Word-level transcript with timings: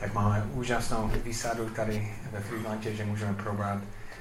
tak 0.00 0.14
máme 0.14 0.46
úžasnou 0.52 1.10
výsadu 1.24 1.70
tady 1.70 2.12
ve 2.32 2.40
Friedlandě, 2.40 2.94
že 2.94 3.04
můžeme 3.04 3.34
probrat 3.34 3.78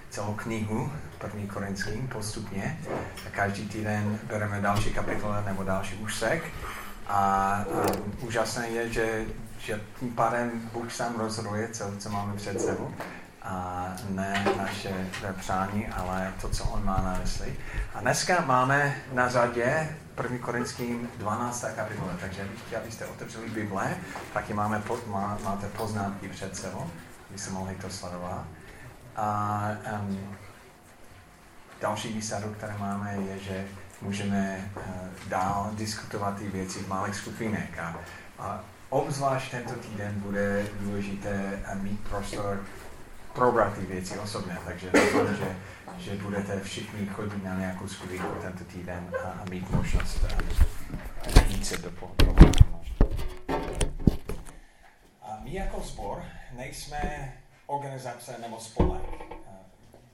celou 0.09 0.33
knihu 0.33 0.91
první 1.17 1.47
Korinským 1.47 2.07
postupně. 2.07 2.79
A 3.27 3.29
každý 3.29 3.67
týden 3.67 4.19
bereme 4.23 4.61
další 4.61 4.93
kapitole 4.93 5.43
nebo 5.45 5.63
další 5.63 5.95
úsek. 5.95 6.43
A 7.07 7.65
um, 7.67 8.13
úžasné 8.21 8.67
je, 8.67 8.89
že, 8.89 9.25
že 9.59 9.81
tím 9.99 10.11
pádem 10.11 10.69
Bůh 10.73 10.91
sám 10.91 11.15
rozhoduje, 11.17 11.67
co, 11.67 11.91
co 11.99 12.09
máme 12.09 12.33
před 12.35 12.61
sebou 12.61 12.93
a 13.43 13.87
ne 14.09 14.45
naše 14.57 15.07
přání, 15.37 15.87
ale 15.87 16.33
to, 16.41 16.49
co 16.49 16.63
on 16.63 16.85
má 16.85 17.01
na 17.01 17.19
mysli. 17.21 17.55
A 17.95 18.01
dneska 18.01 18.41
máme 18.45 18.95
na 19.13 19.29
řadě 19.29 19.97
1. 20.23 20.37
Korinským 20.37 21.09
12. 21.17 21.65
kapitola, 21.75 22.13
takže 22.21 22.43
bych 22.43 22.61
chtěl, 22.67 22.79
abyste 22.79 23.05
otevřeli 23.05 23.49
Bible, 23.49 23.97
taky 24.33 24.53
máme, 24.53 24.81
má, 25.07 25.37
máte 25.43 25.67
poznámky 25.67 26.29
před 26.29 26.55
sebou, 26.55 26.89
se 27.35 27.51
mohli 27.51 27.75
to 27.75 27.89
sledovat. 27.89 28.45
A 29.15 29.61
um, 29.99 30.37
další 31.81 32.13
výsadu, 32.13 32.53
které 32.53 32.77
máme, 32.77 33.15
je, 33.15 33.39
že 33.39 33.65
můžeme 34.01 34.71
uh, 34.75 34.83
dál 35.27 35.71
diskutovat 35.73 36.37
ty 36.37 36.47
věci 36.47 36.79
v 36.79 36.87
malých 36.87 37.15
skupinek. 37.15 37.79
A, 37.79 37.95
a 38.39 38.59
obzvlášť 38.89 39.51
tento 39.51 39.73
týden 39.73 40.13
bude 40.19 40.65
důležité 40.79 41.59
mít 41.73 41.99
prostor 42.09 42.63
probrat 43.37 43.73
ty 43.73 43.85
věci 43.85 44.19
osobně, 44.19 44.57
takže 44.65 44.91
doufám, 44.91 45.35
že, 45.35 45.55
že 45.97 46.15
budete 46.15 46.59
všichni 46.59 47.07
chodit 47.07 47.43
na 47.43 47.59
nějakou 47.59 47.87
skupinku 47.87 48.27
tento 48.41 48.63
týden 48.63 49.11
a, 49.23 49.27
a 49.27 49.45
mít 49.49 49.69
možnost 49.69 50.25
jít 51.47 51.65
se 51.65 51.77
do 51.77 51.91
A 55.21 55.39
my 55.43 55.53
jako 55.53 55.81
sbor 55.81 56.23
nejsme 56.51 57.33
organizace 57.65 58.35
nebo 58.41 58.59
spolek. 58.59 59.03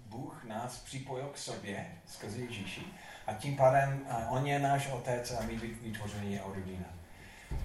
Bůh 0.06 0.44
nás 0.44 0.78
připojil 0.78 1.30
k 1.34 1.38
sobě 1.38 1.86
skrze 2.06 2.38
Ježíši 2.38 2.86
a 3.28 3.34
tím 3.34 3.58
pádem 3.58 4.06
on 4.30 4.48
je 4.48 4.60
náš 4.60 4.92
otec 4.92 5.32
a 5.32 5.44
my 5.44 5.56
vytvoření 5.82 6.34
jeho 6.34 6.54
rodina. 6.54 6.86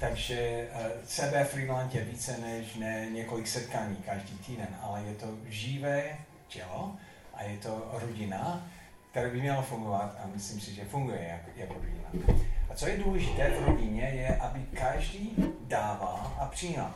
Takže 0.01 0.69
uh, 0.75 0.87
sebe 1.05 1.45
Freeland 1.45 1.95
je 1.95 2.05
více 2.05 2.39
než 2.39 2.75
ne, 2.75 3.07
několik 3.11 3.47
setkání 3.47 3.97
každý 3.97 4.39
týden, 4.39 4.69
ale 4.83 5.03
je 5.03 5.15
to 5.15 5.27
živé 5.47 6.19
tělo 6.49 6.97
a 7.35 7.43
je 7.43 7.59
to 7.59 7.89
rodina, 7.93 8.69
která 9.11 9.31
by 9.31 9.41
měla 9.41 9.63
fungovat 9.63 10.17
a 10.25 10.27
myslím 10.35 10.61
si, 10.61 10.75
že 10.75 10.85
funguje 10.85 11.23
jako, 11.29 11.51
jako 11.57 11.75
rodina. 11.75 12.35
A 12.71 12.75
co 12.75 12.89
je 12.89 12.99
důležité 12.99 13.51
v 13.51 13.65
rodině 13.65 14.03
je, 14.03 14.37
aby 14.37 14.61
každý 14.75 15.35
dával 15.67 16.37
a 16.39 16.47
přijímal. 16.47 16.95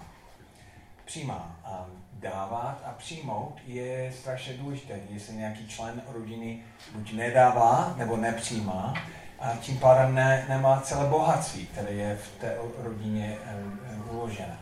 Přijímá. 1.04 1.60
A 1.64 1.86
dávat 2.12 2.82
a 2.84 2.92
přijmout 2.98 3.60
je 3.66 4.12
strašně 4.18 4.54
důležité. 4.54 5.00
Jestli 5.10 5.34
nějaký 5.34 5.68
člen 5.68 6.02
rodiny 6.12 6.62
buď 6.92 7.12
nedává 7.12 7.94
nebo 7.98 8.16
nepřijímá, 8.16 8.94
a 9.42 9.56
tím 9.56 9.78
pádem 9.78 10.14
ne, 10.14 10.46
nemá 10.48 10.80
celé 10.80 11.08
bohatství, 11.08 11.66
které 11.66 11.92
je 11.92 12.16
v 12.16 12.40
té 12.40 12.56
rodině 12.78 13.38
uložené. 14.10 14.58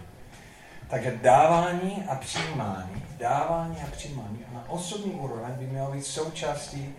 Takže 0.89 1.19
dávání 1.23 2.05
a 2.09 2.14
přijímání, 2.14 3.03
dávání 3.19 3.77
a 3.77 3.91
přijímání 3.91 4.39
na 4.53 4.64
osobní 4.69 5.12
úroveň 5.12 5.53
by 5.55 5.67
mělo 5.67 5.92
být 5.92 6.06
součástí 6.06 6.95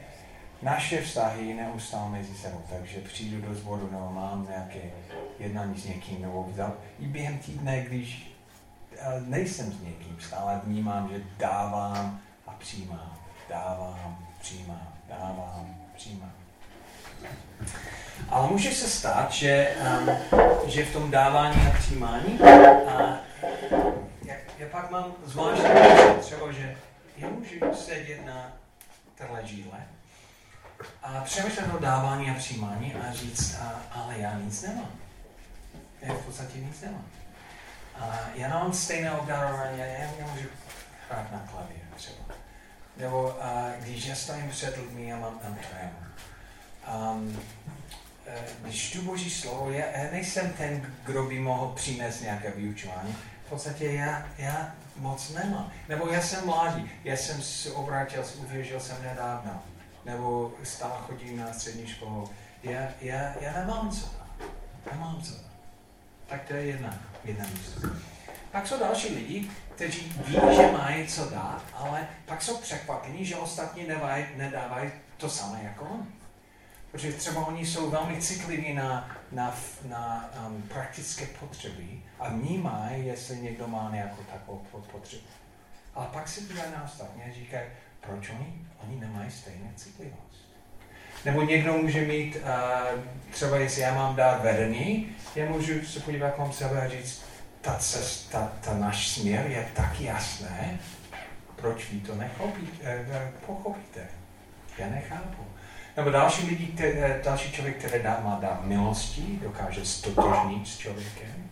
naše 0.62 1.02
vztahy 1.02 1.54
neustále 1.54 2.10
mezi 2.10 2.36
sebou. 2.36 2.62
Takže 2.70 3.00
přijdu 3.00 3.48
do 3.48 3.56
sboru, 3.56 3.90
nebo 3.92 4.12
mám 4.12 4.48
nějaké 4.50 4.80
jednání 5.40 5.78
s 5.78 5.86
někým, 5.86 6.22
nebo 6.22 6.44
vzal. 6.44 6.74
I 7.00 7.06
během 7.06 7.38
týdne, 7.38 7.82
když 7.82 8.36
uh, 8.92 9.28
nejsem 9.28 9.72
s 9.72 9.82
někým, 9.82 10.18
stále 10.20 10.62
vnímám, 10.64 11.10
že 11.10 11.24
dávám 11.38 12.20
a 12.48 12.52
přijímám. 12.52 13.18
Dávám, 13.50 14.28
přijímám, 14.42 14.88
dávám, 15.10 15.76
přijímám. 15.96 16.41
Ale 18.30 18.48
může 18.48 18.72
se 18.72 18.90
stát, 18.90 19.32
že, 19.32 19.76
um, 20.00 20.10
že 20.70 20.86
v 20.86 20.94
tom 20.94 21.12
dávání 21.12 21.68
a 21.68 21.78
přijímání, 21.80 22.40
a 22.88 23.20
já, 24.26 24.36
já 24.58 24.68
pak 24.72 24.92
mám 24.92 25.14
zvláštní 25.26 25.70
třeba, 26.20 26.52
že 26.52 26.78
já 27.18 27.28
můžu 27.30 27.76
sedět 27.76 28.26
na 28.26 28.52
téhle 29.16 29.48
žíle 29.48 29.78
a 31.04 31.22
přemýšlet 31.22 31.74
o 31.74 31.80
dávání 31.80 32.32
a 32.32 32.34
přijímání 32.34 32.94
a 32.94 33.14
říct, 33.14 33.56
a, 33.62 33.82
ale 33.92 34.16
já 34.18 34.40
nic 34.40 34.62
nemám. 34.62 34.92
Já 36.02 36.14
v 36.14 36.26
podstatě 36.26 36.60
nic 36.60 36.82
nemám. 36.82 37.06
A 38.00 38.20
já 38.36 38.50
mám 38.50 38.74
stejné 38.74 39.12
obdarování, 39.12 39.80
já, 39.80 39.86
já 39.86 40.28
můžu 40.34 40.48
hrát 41.10 41.32
na 41.32 41.48
klavír 41.52 41.82
třeba. 41.96 42.36
Nebo 42.98 43.44
a, 43.44 43.72
když 43.80 44.06
já 44.06 44.16
stojím 44.16 44.50
před 44.50 44.78
lidmi 44.78 45.14
a 45.14 45.18
mám 45.18 45.40
tam 45.40 45.56
trému 45.56 46.12
čtu 48.92 49.02
Boží 49.02 49.30
slovo, 49.30 49.72
já, 49.72 49.86
já 49.86 50.12
nejsem 50.12 50.54
ten, 50.58 50.94
kdo 51.06 51.24
by 51.24 51.40
mohl 51.40 51.72
přinést 51.76 52.22
nějaké 52.22 52.52
vyučování. 52.52 53.16
V 53.46 53.50
podstatě 53.50 53.92
já, 53.92 54.28
já 54.38 54.76
moc 54.98 55.30
nemám. 55.30 55.72
Nebo 55.90 56.08
já 56.08 56.22
jsem 56.22 56.46
mladý, 56.46 56.92
já 57.04 57.18
jsem 57.18 57.42
se 57.42 57.72
obrátil, 57.72 58.24
uvěřil 58.38 58.80
jsem 58.80 58.98
nedávno. 59.04 59.64
Nebo 60.06 60.54
stále 60.64 60.94
chodím 61.08 61.38
na 61.38 61.54
střední 61.54 61.88
školu. 61.88 62.30
Já, 62.64 62.82
já, 63.02 63.34
já 63.42 63.54
nemám 63.60 63.92
co 63.92 64.06
dát. 64.06 64.48
Nemám 64.92 65.22
co 65.22 65.34
dát. 65.34 65.52
Tak 66.28 66.42
to 66.48 66.54
je 66.54 66.66
jedna, 66.66 67.00
jedna 67.24 67.46
místo. 67.54 67.88
Pak 68.52 68.68
jsou 68.68 68.80
další 68.80 69.16
lidi, 69.16 69.50
kteří 69.76 70.14
ví, 70.28 70.34
že 70.56 70.72
mají 70.72 71.08
co 71.08 71.30
dát, 71.30 71.64
ale 71.74 72.08
pak 72.26 72.42
jsou 72.42 72.58
překvapení, 72.58 73.26
že 73.26 73.36
ostatní 73.36 73.88
nedávají 74.38 74.92
to 75.18 75.30
samé 75.30 75.60
jako 75.64 75.86
oni. 75.86 76.21
Protože 76.92 77.14
třeba 77.14 77.46
oni 77.46 77.66
jsou 77.66 77.90
velmi 77.90 78.22
citliví 78.22 78.74
na, 78.74 79.18
na, 79.32 79.56
na 79.86 80.30
um, 80.48 80.62
praktické 80.62 81.26
potřeby 81.26 82.02
a 82.20 82.30
vnímají, 82.30 83.06
jestli 83.06 83.38
někdo 83.38 83.68
má 83.68 83.90
nějakou 83.94 84.24
takovou 84.24 84.62
potřebu. 84.92 85.24
Ale 85.96 86.08
pak 86.14 86.28
se 86.28 86.42
dívají 86.42 86.72
na 86.72 86.84
ostatní 86.84 87.24
a 87.24 87.34
říkají, 87.34 87.70
proč 88.02 88.30
oni, 88.30 88.66
oni 88.88 89.00
nemají 89.00 89.32
stejné 89.32 89.70
citlivost. 89.76 90.52
Nebo 91.26 91.42
někdo 91.42 91.74
může 91.74 92.02
mít, 92.02 92.36
uh, 92.36 93.00
třeba 93.32 93.58
jestli 93.58 93.82
já 93.82 93.96
mám 93.96 94.16
dát 94.16 94.42
vedení, 94.42 95.16
já 95.36 95.46
můžu 95.46 95.86
se 95.86 96.00
podívat 96.00 96.34
kolem 96.34 96.54
sebe 96.54 96.82
a 96.82 96.90
říct, 96.90 97.24
ta 97.62 97.76
cesta, 97.76 98.52
ta 98.62 98.78
náš 98.78 99.08
směr 99.08 99.48
je 99.48 99.68
tak 99.76 100.02
jasné, 100.02 100.80
proč 101.56 101.90
vy 101.92 102.00
to 102.00 102.16
nechopíte, 102.16 103.06
uh, 103.10 103.46
pochopíte. 103.46 104.08
Já 104.78 104.90
nechápu. 104.90 105.46
Nebo 105.98 106.10
další 106.10 106.46
lidi, 106.46 106.68
které, 106.68 107.22
další 107.24 107.52
člověk, 107.52 107.78
který 107.78 108.04
dá, 108.04 108.20
má 108.24 108.40
dát 108.42 108.66
milosti, 108.66 109.40
dokáže 109.44 109.86
stotožnit 109.86 110.68
s 110.68 110.78
člověkem, 110.78 111.50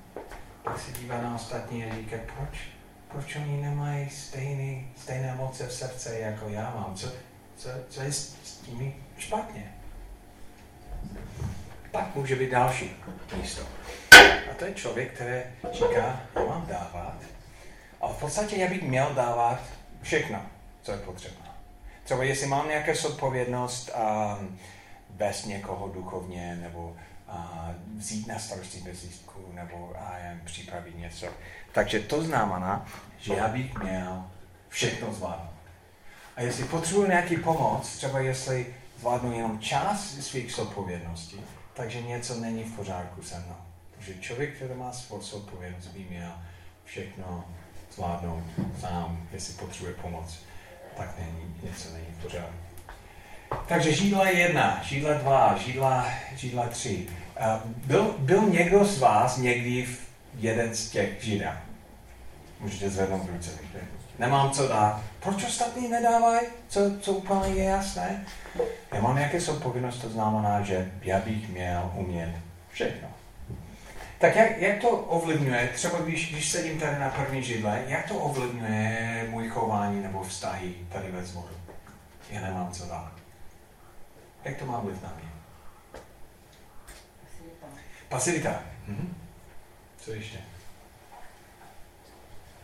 tak 0.63 0.79
se 0.79 0.91
dívá 0.91 1.22
na 1.22 1.35
ostatní 1.35 1.85
a 1.85 1.95
říká, 1.95 2.17
proč? 2.38 2.59
Proč 3.11 3.35
oni 3.35 3.61
nemají 3.61 4.09
stejný, 4.09 4.88
stejné 4.97 5.35
moce 5.35 5.67
v 5.67 5.73
srdce, 5.73 6.19
jako 6.19 6.50
já 6.50 6.73
mám? 6.75 6.95
Co, 6.95 7.07
co, 7.57 7.69
co 7.89 8.01
je 8.01 8.13
s, 8.13 8.35
s 8.44 8.57
tím 8.57 8.94
špatně? 9.17 9.73
Pak 11.91 12.16
může 12.16 12.35
být 12.35 12.51
další 12.51 12.91
místo. 13.38 13.61
A 14.51 14.53
to 14.59 14.66
je 14.66 14.73
člověk, 14.73 15.13
který 15.13 15.41
říká, 15.71 16.21
já 16.35 16.45
mám 16.47 16.66
dávat. 16.67 17.16
A 18.01 18.07
v 18.07 18.19
podstatě 18.19 18.56
já 18.56 18.67
bych 18.67 18.81
měl 18.83 19.13
dávat 19.13 19.59
všechno, 20.01 20.41
co 20.81 20.91
je 20.91 20.97
potřeba. 20.97 21.48
Třeba 22.09 22.23
jestli 22.23 22.47
mám 22.47 22.67
nějakou 22.67 22.95
zodpovědnost 22.95 23.89
a 23.89 24.39
vést 25.09 25.45
někoho 25.45 25.87
duchovně, 25.87 26.55
nebo 26.61 26.95
a 27.27 27.71
vzít 27.97 28.27
na 28.27 28.39
starosti 28.39 28.81
bezlístku, 28.81 29.39
nebo 29.53 29.93
a 29.99 30.17
jen 30.17 30.41
připravit 30.45 30.97
něco. 30.97 31.27
Takže 31.71 32.00
to 32.00 32.23
znamená, 32.23 32.85
že 33.19 33.33
já 33.33 33.47
bych 33.47 33.77
měl 33.77 34.25
všechno 34.69 35.13
zvládnout. 35.13 35.53
A 36.35 36.41
jestli 36.41 36.63
potřebuji 36.63 37.07
nějaký 37.07 37.38
pomoc, 37.38 37.97
třeba 37.97 38.19
jestli 38.19 38.75
zvládnu 39.00 39.33
jenom 39.33 39.59
část 39.59 40.23
svých 40.23 40.53
zodpovědností, 40.53 41.41
takže 41.73 42.01
něco 42.01 42.35
není 42.35 42.63
v 42.63 42.75
pořádku 42.75 43.21
se 43.21 43.39
mnou. 43.39 43.57
Protože 43.97 44.19
člověk, 44.19 44.55
který 44.55 44.73
má 44.73 44.91
svou 44.91 45.21
zodpovědnost, 45.21 45.88
by 45.88 46.00
měl 46.09 46.31
všechno 46.83 47.45
zvládnout 47.95 48.44
sám, 48.79 49.27
jestli 49.31 49.53
potřebuje 49.53 49.94
pomoc 49.94 50.39
tak 51.00 51.10
není, 51.19 51.56
něco 51.63 51.94
není 51.94 52.06
v 52.19 52.24
pořádku. 52.24 52.54
Takže 53.68 53.94
žídla 53.94 54.30
jedna, 54.30 54.81
žídla 54.84 55.13
dva, 55.13 55.57
žídla, 55.57 56.06
žídla 56.36 56.68
tři. 56.68 57.07
Byl, 57.66 58.16
byl 58.19 58.42
někdo 58.42 58.86
z 58.86 59.00
vás 59.00 59.38
někdy 59.38 59.86
v 59.86 60.00
jeden 60.40 60.75
z 60.75 60.90
těch 60.90 61.24
židá? 61.24 61.62
Můžete 62.60 62.90
zvednout 62.90 63.30
ruce. 63.34 63.51
Nemám 64.19 64.51
co 64.51 64.68
dát. 64.68 65.01
Proč 65.19 65.44
ostatní 65.44 65.88
nedávají? 65.88 66.48
Co, 66.68 67.00
co 67.00 67.12
úplně 67.12 67.54
je 67.54 67.63
jasné? 67.63 68.25
Já 68.94 69.01
mám 69.01 69.16
nějaké 69.16 69.40
zodpovědnost, 69.40 69.98
to 69.98 70.10
znamená, 70.10 70.62
že 70.62 70.92
já 71.01 71.19
bych 71.19 71.50
měl 71.50 71.92
umět 71.96 72.36
všechno. 72.72 73.08
Tak 74.19 74.36
jak, 74.36 74.57
jak 74.57 74.81
to 74.81 74.89
ovlivňuje, 74.89 75.68
třeba 75.68 76.01
když, 76.01 76.31
když 76.31 76.50
sedím 76.51 76.80
tady 76.80 77.00
na 77.00 77.10
první 77.10 77.44
židle, 77.44 77.83
jak 77.88 78.07
to 78.07 78.16
ovlivňuje 78.16 79.27
můj 79.30 79.50
chování 79.50 80.04
nebo 80.04 80.24
vztahy 80.24 80.75
tady 80.92 81.12
ve 81.12 81.24
zboru? 81.24 81.56
Já 82.30 82.42
nemám 82.42 82.71
co 82.71 82.86
dát. 82.86 83.12
Jak 84.44 84.57
to 84.57 84.66
má 84.66 84.80
vliv 84.80 85.04
na 85.04 85.13
mě? 85.19 85.30
Pasivita. 87.21 87.68
Pasivita. 88.10 88.63
Mhm. 88.88 89.16
Co 89.98 90.12
ještě? 90.12 90.39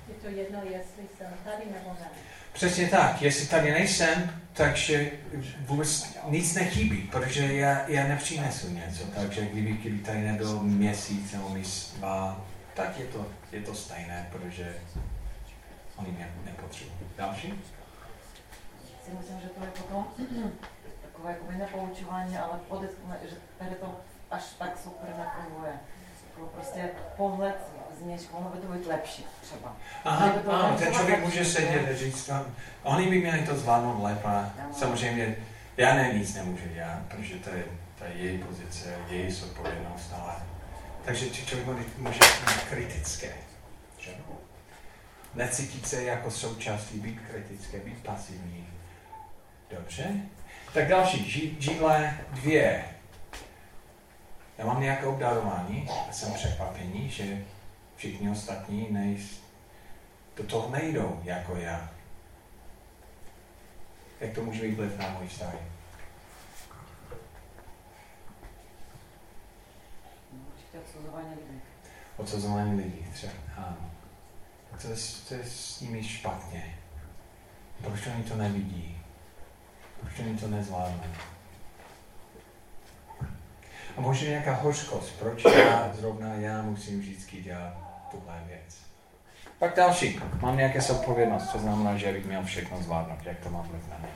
Je 0.07 0.13
to 0.13 0.27
jedno, 0.27 0.59
jestli 0.63 1.03
jsem 1.17 1.33
tady 1.43 1.63
nebo 1.65 1.89
ne. 1.99 2.09
Přesně 2.53 2.87
tak. 2.87 3.21
Jestli 3.21 3.47
tady 3.47 3.71
nejsem, 3.71 4.41
takže 4.53 5.11
vůbec 5.59 6.15
nic 6.29 6.55
nechybí, 6.55 7.01
protože 7.11 7.53
já, 7.53 7.89
já 7.89 8.07
nepřinesu 8.07 8.69
něco. 8.69 9.03
Takže 9.15 9.45
kdyby, 9.45 9.71
kdyby 9.71 9.99
tady 9.99 10.21
nebyl 10.21 10.59
měsíc 10.59 11.33
nebo 11.33 11.49
měsíc 11.49 11.93
dva, 11.97 12.45
tak 12.73 12.99
je 12.99 13.05
to, 13.05 13.25
je 13.51 13.61
to 13.61 13.75
stejné, 13.75 14.29
protože 14.31 14.77
oni 15.95 16.11
mě 16.11 16.29
nepotřebují. 16.45 16.95
Další? 17.17 17.53
Si 19.05 19.11
myslím, 19.19 19.39
že 19.41 19.47
to 19.47 19.65
je 19.65 19.71
potom 19.71 20.05
takové 21.01 21.31
jako 21.31 21.51
nepoučování, 21.51 22.37
ale 22.37 22.59
podotkne, 22.67 23.17
že 23.29 23.35
tady 23.57 23.75
to 23.75 23.99
až 24.31 24.43
tak 24.59 24.77
super 24.83 25.09
nefunguje. 25.17 25.73
Jako 26.37 26.47
prostě 26.47 26.89
pohled 27.17 27.55
z 28.17 28.31
mohlo 28.31 28.49
by 28.49 28.57
to 28.57 28.67
být 28.67 28.87
lepší 28.87 29.25
třeba. 29.41 29.75
Aha, 30.03 30.29
to 30.29 30.51
ano, 30.51 30.77
ten 30.79 30.93
člověk 30.93 31.25
může 31.25 31.45
sedět 31.45 31.89
a 31.89 31.95
říct, 31.95 32.29
oni 32.83 33.09
by 33.09 33.19
měli 33.19 33.41
to 33.41 33.55
zvládnout 33.55 34.03
lépe. 34.03 34.29
Samozřejmě 34.71 35.35
já 35.77 35.95
ne, 35.95 36.13
nic 36.13 36.35
nemůžu 36.35 36.67
dělat, 36.73 36.99
protože 37.07 37.35
to 37.35 37.49
je, 37.49 37.63
to 37.99 38.03
je 38.03 38.11
její 38.13 38.37
pozice, 38.37 38.95
její 39.09 39.31
zodpovědnost, 39.31 40.13
ale 40.21 40.35
takže 41.05 41.29
člověk 41.29 41.97
může 41.97 42.19
být 42.19 42.63
kritické. 42.69 43.33
Že? 43.97 44.11
Necítit 45.33 45.87
se 45.87 46.03
jako 46.03 46.31
součástí, 46.31 46.99
být 46.99 47.19
kritické, 47.31 47.79
být 47.79 48.03
pasivní. 48.03 48.67
Dobře. 49.69 50.03
Tak 50.73 50.87
další, 50.87 51.57
židle 51.59 52.17
dvě. 52.31 52.85
Já 54.57 54.65
mám 54.65 54.81
nějaké 54.81 55.05
obdarování 55.05 55.89
a 55.89 56.11
jsem 56.11 56.33
překvapení, 56.33 57.09
že 57.09 57.45
všichni 57.95 58.29
ostatní 58.29 58.87
nejs, 58.91 59.39
do 60.37 60.43
toho 60.43 60.69
nejdou 60.69 61.19
jako 61.23 61.55
já. 61.55 61.89
Jak 64.19 64.33
to 64.35 64.41
může 64.43 64.61
být 64.61 64.75
vliv 64.75 64.97
na 64.97 65.09
můj 65.09 65.27
vztah? 65.27 65.55
Odsuzování 70.81 71.29
lidí. 71.29 71.61
Odsuzování 72.17 72.75
lidí, 72.81 73.05
třeba. 73.13 73.33
Ano. 73.57 73.91
To 74.71 74.87
to 75.27 75.33
je 75.33 75.43
s 75.43 75.81
nimi 75.81 76.03
špatně. 76.03 76.77
Proč 77.81 78.07
oni 78.07 78.23
to 78.23 78.35
nevidí? 78.35 79.01
Proč 80.01 80.19
oni 80.19 80.37
to 80.37 80.47
nezvládnou? 80.47 81.34
A 83.97 84.01
možná 84.01 84.27
nějaká 84.27 84.53
hořkost, 84.53 85.19
proč 85.19 85.43
já, 85.45 85.93
zrovna 85.93 86.33
já 86.33 86.61
musím 86.61 86.99
vždycky 86.99 87.41
dělat 87.41 87.73
tuhle 88.11 88.43
věc. 88.47 88.77
Pak 89.59 89.75
další. 89.75 90.19
Mám 90.41 90.57
nějaké 90.57 90.81
zodpovědnost, 90.81 91.51
to 91.51 91.59
znamená, 91.59 91.97
že 91.97 92.13
bych 92.13 92.25
měl 92.25 92.43
všechno 92.43 92.81
zvládnout, 92.81 93.25
jak 93.25 93.39
to 93.39 93.49
mám 93.49 93.67
vliv 93.67 93.89
na 93.89 93.97
mě. 93.97 94.09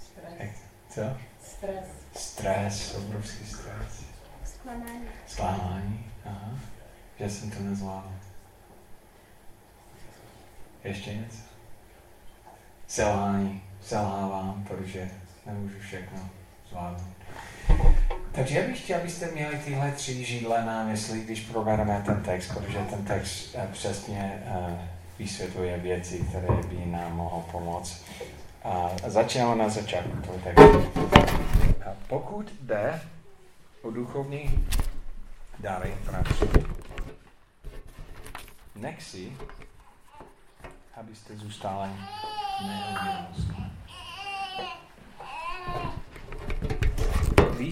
Stres. 0.00 0.56
Co? 0.88 1.02
Stres. 1.44 1.84
Stres, 2.14 2.94
obrovský 2.94 3.46
stres. 3.46 4.04
Zklamání. 4.44 5.08
Zklamání, 5.26 6.10
aha. 6.24 6.58
Že 7.18 7.30
jsem 7.30 7.50
to 7.50 7.60
nezvládl. 7.60 8.10
Ještě 10.84 11.14
něco? 11.14 11.47
Selhání. 12.88 13.62
Selhávám, 13.80 14.64
protože 14.68 15.10
nemůžu 15.46 15.78
všechno 15.80 16.18
zvládnout. 16.70 17.16
Takže 18.32 18.58
já 18.58 18.66
bych 18.66 18.82
chtěl, 18.82 19.00
abyste 19.00 19.30
měli 19.30 19.58
tyhle 19.58 19.92
tři 19.92 20.24
židle 20.24 20.64
na 20.64 20.84
mysli, 20.84 21.20
když 21.20 21.40
probereme 21.40 22.02
ten 22.06 22.22
text, 22.22 22.52
protože 22.54 22.78
ten 22.78 23.04
text 23.04 23.54
eh, 23.54 23.68
přesně 23.72 24.42
eh, 24.46 24.88
vysvětluje 25.18 25.78
věci, 25.78 26.26
které 26.28 26.48
by 26.68 26.86
nám 26.86 27.16
mohou 27.16 27.42
pomoct. 27.42 28.04
A 28.64 28.90
začínáme 29.06 29.56
na 29.56 29.68
začátku 29.68 30.16
toho 30.26 30.38
textu. 30.38 31.00
A 31.86 31.96
pokud 32.08 32.52
jde 32.60 33.00
o 33.82 33.90
duchovní 33.90 34.66
dary, 35.58 35.94
nech 38.76 39.02
si, 39.02 39.32
abyste 41.00 41.36
zůstali 41.36 41.90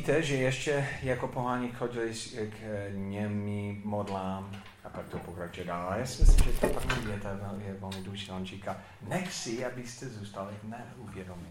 víte, 0.07 0.23
že 0.23 0.37
ještě 0.37 0.89
jako 1.03 1.29
pohání 1.29 1.71
chodili 1.71 2.13
k 2.51 2.89
němi 2.95 3.81
modlám 3.85 4.51
a 4.85 4.89
pak 4.89 5.09
to 5.09 5.19
pokračuje 5.19 5.67
dál. 5.67 5.95
Já 5.99 6.07
si 6.07 6.23
myslím, 6.23 6.53
že 6.53 6.61
ta 6.61 6.69
první 6.69 7.07
věta 7.07 7.31
je 7.59 7.75
velmi 7.75 8.03
důležitá. 8.03 8.37
On 8.37 8.47
říká, 8.47 8.77
nech 9.09 9.33
si, 9.33 9.65
abyste 9.65 10.09
zůstali 10.09 10.55
neuvědomí. 10.63 11.49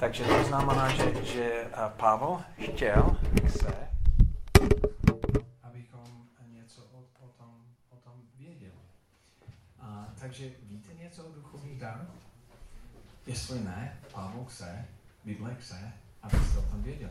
Takže 0.00 0.24
to 0.24 0.44
znamená, 0.44 0.88
že, 0.88 1.24
že 1.24 1.64
Pavel 1.96 2.40
chtěl 2.58 3.16
se, 3.48 3.88
abychom 5.62 6.04
něco 6.46 6.82
o, 6.82 6.98
o, 7.24 7.28
tom, 7.38 7.54
o 7.90 7.96
tom 7.96 8.14
věděli. 8.38 8.72
A, 9.80 10.06
takže 10.20 10.50
o 11.22 11.32
duchovních 11.32 11.80
darech? 11.80 12.08
Jestli 13.26 13.60
ne, 13.60 13.98
Pavel 14.12 14.44
chce, 14.44 14.84
Bible 15.24 15.54
chce, 15.54 15.92
abyste 16.22 16.58
o 16.58 16.62
tom 16.62 16.82
věděli 16.82 17.10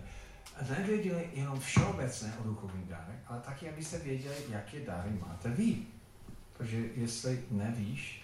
nevěděli 0.77 1.29
jenom 1.33 1.59
všeobecné 1.59 2.33
o 2.41 2.43
duchovních 2.43 2.87
dárech, 2.87 3.19
ale 3.27 3.39
taky, 3.39 3.69
abyste 3.69 3.99
věděli, 3.99 4.35
jaké 4.49 4.79
dáry 4.79 5.09
máte 5.27 5.49
vy. 5.49 5.75
Protože 6.57 6.77
jestli 6.95 7.43
nevíš, 7.51 8.21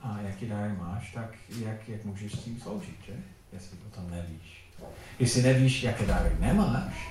a 0.00 0.20
jaký 0.20 0.48
dáry 0.48 0.72
máš, 0.72 1.12
tak 1.12 1.34
jak, 1.58 1.88
jak 1.88 2.04
můžeš 2.04 2.32
s 2.32 2.44
tím 2.44 2.60
sloužit, 2.60 2.96
že? 3.06 3.12
Jestli 3.52 3.78
o 3.86 3.90
tom 3.94 4.10
nevíš. 4.10 4.70
Jestli 5.18 5.42
nevíš, 5.42 5.82
jaké 5.82 6.06
dáry 6.06 6.36
nemáš, 6.40 7.08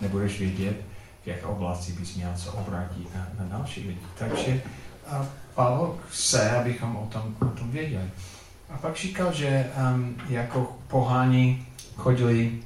nebudeš 0.00 0.38
vědět, 0.38 0.76
v 1.24 1.26
jaké 1.26 1.44
oblasti 1.44 1.92
bys 1.92 2.14
měl 2.14 2.36
se 2.36 2.50
obrátit 2.50 3.14
na, 3.14 3.30
na 3.38 3.44
další 3.44 3.88
lidi. 3.88 4.00
Takže 4.18 4.62
a 5.06 5.28
Pavel 5.58 5.96
chce, 6.08 6.50
abychom 6.50 6.96
o 6.96 7.06
tom, 7.06 7.36
o 7.40 7.44
tom 7.44 7.70
věděli. 7.70 8.10
A 8.70 8.78
pak 8.78 8.96
říkal, 8.96 9.32
že 9.32 9.70
um, 9.94 10.16
jako 10.28 10.76
pohání 10.88 11.66
chodili 11.96 12.58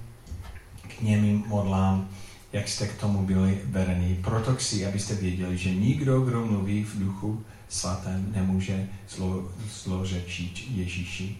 němým 1.00 1.44
modlám, 1.46 2.08
jak 2.52 2.68
jste 2.68 2.86
k 2.86 3.00
tomu 3.00 3.26
byli 3.26 3.60
vedeni. 3.64 4.20
Proto 4.24 4.54
chci, 4.54 4.86
abyste 4.86 5.14
věděli, 5.14 5.58
že 5.58 5.74
nikdo, 5.74 6.20
kdo 6.20 6.46
mluví 6.46 6.84
v 6.84 6.98
duchu 6.98 7.44
svatém, 7.68 8.32
nemůže 8.34 8.88
zlo, 9.08 9.48
zlořečit 9.82 10.64
Ježíši. 10.68 11.36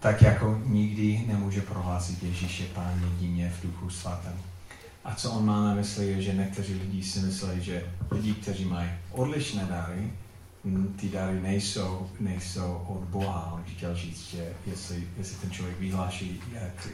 Tak 0.00 0.22
jako 0.22 0.60
nikdy 0.64 1.24
nemůže 1.26 1.60
prohlásit 1.60 2.22
Ježíše 2.22 2.64
Pán 2.74 3.02
jedině 3.10 3.52
v 3.58 3.62
duchu 3.62 3.90
svatém. 3.90 4.34
A 5.04 5.14
co 5.14 5.30
on 5.30 5.46
má 5.46 5.64
na 5.64 5.74
mysli, 5.74 6.06
je, 6.06 6.22
že 6.22 6.34
někteří 6.34 6.74
lidi 6.74 7.02
si 7.02 7.18
myslí, 7.18 7.62
že 7.62 7.86
lidi, 8.10 8.34
kteří 8.34 8.64
mají 8.64 8.90
odlišné 9.12 9.66
dary, 9.70 10.00
hm, 10.00 10.23
ty 10.96 11.08
dary 11.08 11.40
nejsou, 11.40 12.10
nejsou 12.20 12.86
od 12.88 13.08
Boha. 13.08 13.52
On 13.52 13.64
chtěl 13.64 13.96
říct, 13.96 14.30
že 14.30 14.52
jestli, 14.66 15.08
jestli 15.18 15.36
ten 15.36 15.50
člověk 15.50 15.78
vyhláší 15.78 16.42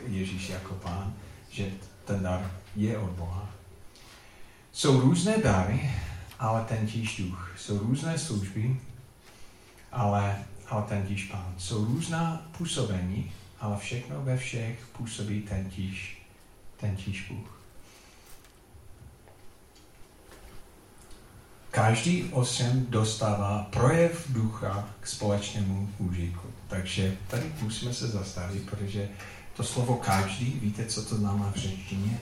Ježíš 0.06 0.48
jako 0.48 0.74
pán, 0.74 1.14
že 1.50 1.70
ten 2.04 2.22
dar 2.22 2.50
je 2.76 2.98
od 2.98 3.10
Boha. 3.10 3.50
Jsou 4.72 5.00
různé 5.00 5.38
dary, 5.38 5.90
ale 6.38 6.64
ten 6.64 6.86
tíž 6.86 7.16
duch. 7.16 7.54
Jsou 7.58 7.78
různé 7.78 8.18
služby, 8.18 8.76
ale, 9.92 10.44
ale 10.68 10.82
ten 10.82 11.06
tíž 11.06 11.24
pán. 11.24 11.54
Jsou 11.58 11.84
různá 11.84 12.50
působení, 12.58 13.32
ale 13.60 13.76
všechno 13.76 14.22
ve 14.22 14.36
všech 14.36 14.86
působí 14.98 15.42
ten 15.42 15.70
tíž, 15.70 16.22
ten 16.76 16.96
tíž 16.96 17.28
Bůh. 17.30 17.59
Každý 21.70 22.24
osm 22.32 22.86
dostává 22.88 23.66
projev 23.70 24.24
ducha 24.28 24.88
k 25.00 25.06
společnému 25.06 25.88
užitku. 25.98 26.48
Takže 26.68 27.16
tady 27.28 27.52
musíme 27.62 27.94
se 27.94 28.08
zastavit, 28.08 28.70
protože 28.70 29.08
to 29.56 29.62
slovo 29.62 29.96
každý, 29.96 30.44
víte, 30.44 30.84
co 30.84 31.04
to 31.04 31.16
znamená 31.16 31.52
v 31.54 31.58
řečtině? 31.58 32.18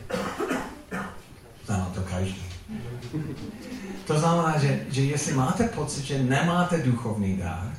Znamená 1.67 1.90
to 1.95 2.02
každý. 2.02 2.43
To 4.07 4.19
znamená, 4.19 4.59
že, 4.59 4.87
že 4.88 5.02
jestli 5.02 5.35
máte 5.35 5.69
pocit, 5.69 6.05
že 6.05 6.23
nemáte 6.23 6.83
duchovní 6.83 7.37
dár 7.37 7.76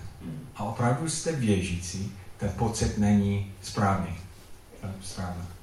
a 0.56 0.64
opravdu 0.64 1.10
jste 1.10 1.32
věřící, 1.32 2.12
ten 2.38 2.50
pocit 2.50 2.98
není 2.98 3.52
správný. 3.62 4.18
správně. 5.02 5.59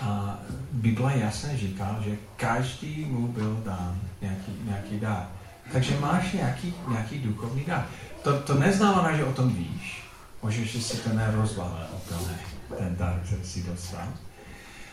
A 0.00 0.38
Bible 0.72 1.18
jasně 1.18 1.58
říká, 1.58 1.96
že 2.04 2.16
každý 2.36 3.04
mu 3.04 3.28
byl 3.28 3.62
dán 3.64 4.00
nějaký, 4.22 4.52
nějaký 4.64 5.00
dar. 5.00 5.28
Takže 5.72 6.00
máš 6.00 6.32
nějaký, 6.32 6.74
nějaký 6.88 7.18
duchovní 7.18 7.64
dar. 7.64 7.86
To, 8.22 8.40
to 8.40 8.54
neznamená, 8.54 9.16
že 9.16 9.24
o 9.24 9.32
tom 9.32 9.54
víš. 9.54 10.02
Možná, 10.42 10.64
že 10.64 10.82
si 10.82 10.96
to 10.96 11.12
nerozvalil 11.12 11.86
úplně, 11.94 12.38
ten 12.78 12.96
dar, 12.96 13.20
který 13.24 13.44
si 13.44 13.62
dostal. 13.62 14.08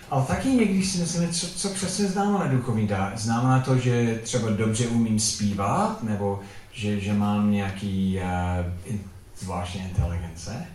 Ale 0.10 0.26
taky 0.26 0.50
někdy 0.50 0.84
si 0.86 0.98
myslíme, 0.98 1.28
co, 1.28 1.48
co 1.48 1.70
přesně 1.70 2.08
znamená 2.08 2.48
duchovní 2.48 2.88
dar. 2.88 3.18
Znamená 3.18 3.60
to, 3.60 3.78
že 3.78 4.20
třeba 4.24 4.50
dobře 4.50 4.88
umím 4.88 5.20
zpívat, 5.20 6.04
nebo 6.04 6.40
že, 6.72 7.00
že 7.00 7.14
mám 7.14 7.52
nějaký 7.52 8.20
uh, 8.20 9.02
zvláštní 9.40 9.82
inteligence. 9.82 10.66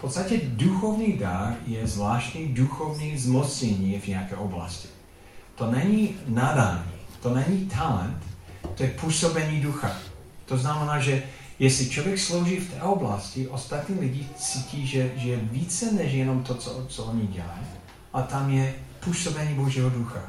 V 0.00 0.02
podstatě 0.02 0.40
duchovní 0.44 1.12
dar 1.12 1.56
je 1.66 1.86
zvláštní 1.86 2.48
duchovní 2.48 3.18
zmocnění 3.18 4.00
v 4.00 4.06
nějaké 4.06 4.36
oblasti. 4.36 4.88
To 5.54 5.70
není 5.70 6.14
nadání, 6.26 6.92
to 7.22 7.34
není 7.34 7.66
talent, 7.66 8.22
to 8.74 8.82
je 8.82 8.90
působení 8.90 9.60
ducha. 9.60 9.96
To 10.46 10.56
znamená, 10.56 11.00
že 11.00 11.22
jestli 11.58 11.90
člověk 11.90 12.18
slouží 12.18 12.56
v 12.56 12.70
té 12.70 12.82
oblasti, 12.82 13.48
ostatní 13.48 14.00
lidi 14.00 14.26
cítí, 14.36 14.86
že, 14.86 15.12
že 15.16 15.28
je 15.28 15.36
více 15.36 15.92
než 15.92 16.12
jenom 16.12 16.42
to, 16.42 16.54
co, 16.54 16.86
co 16.88 17.04
oni 17.04 17.26
dělají, 17.26 17.66
a 18.12 18.22
tam 18.22 18.50
je 18.50 18.74
působení 19.00 19.54
Božího 19.54 19.90
ducha. 19.90 20.20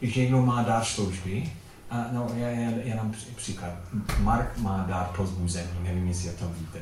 Když 0.00 0.14
někdo 0.14 0.42
má 0.42 0.62
dár 0.62 0.84
služby, 0.84 1.52
a 1.90 2.06
no, 2.12 2.30
já, 2.36 2.48
já, 2.48 2.70
já 2.84 2.96
dám 2.96 3.14
příklad. 3.36 3.72
Mark 4.18 4.58
má 4.58 4.84
dár 4.88 5.06
pozbuzení, 5.16 5.68
nevím, 5.82 6.08
jestli 6.08 6.30
o 6.30 6.32
tom 6.32 6.54
víte. 6.58 6.78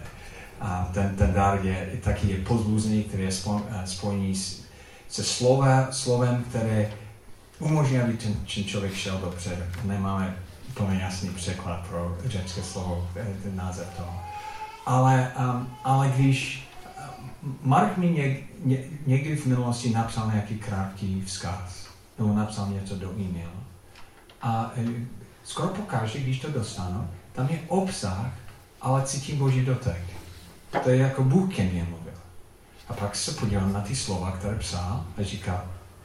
A 0.61 0.91
ten, 0.95 1.17
ten 1.17 1.33
dár 1.33 1.61
je 1.63 2.01
taky 2.05 2.31
je 2.31 2.37
pozbuzení, 2.37 3.03
který 3.05 3.23
je 3.23 3.31
eh, 3.31 3.87
spojený 3.87 4.35
se 5.09 5.25
slova, 5.25 5.93
slovem, 5.93 6.45
které 6.49 6.93
umožní, 7.59 8.01
aby 8.01 8.13
ten, 8.13 8.35
ten 8.35 8.65
člověk 8.65 8.95
šel 8.95 9.19
dopředu. 9.19 9.63
Nemáme 9.85 10.37
úplně 10.69 11.01
jasný 11.01 11.31
překlad 11.31 11.87
pro 11.89 12.19
řecké 12.25 12.63
slovo, 12.63 13.09
eh, 13.17 13.27
ten 13.43 13.57
název 13.57 13.89
toho. 13.97 14.21
Ale, 14.87 15.33
um, 15.39 15.77
ale 15.85 16.13
když 16.17 16.69
Mark 17.63 17.97
mi 17.97 18.11
něk, 18.11 18.45
ně, 18.65 18.79
někdy 19.07 19.37
v 19.37 19.47
minulosti 19.47 19.91
napsal 19.91 20.31
nějaký 20.31 20.55
krátký 20.55 21.23
vzkaz, 21.27 21.87
nebo 22.19 22.33
napsal 22.33 22.69
něco 22.69 22.97
do 22.97 23.11
e-mail. 23.11 23.51
A 24.43 24.73
e, 24.77 24.85
skoro 25.45 25.69
pokaždé, 25.69 26.21
když 26.21 26.41
to 26.41 26.51
dostanu, 26.51 27.09
tam 27.33 27.49
je 27.49 27.61
obsah, 27.69 28.33
ale 28.81 29.03
cítím 29.03 29.39
boží 29.39 29.65
dotek. 29.65 30.03
To 30.83 30.91
je 30.91 30.97
jako 30.97 31.25
Bůh 31.25 31.55
ke 31.55 31.63
mně 31.63 31.85
mluvil. 31.85 32.15
A 32.89 32.93
pak 32.93 33.17
se 33.17 33.33
podívám 33.33 33.73
na 33.73 33.81
ty 33.81 33.97
slova, 33.97 34.33
které 34.33 34.59
psal 34.59 35.07
a 35.19 35.23
říká, 35.23 35.65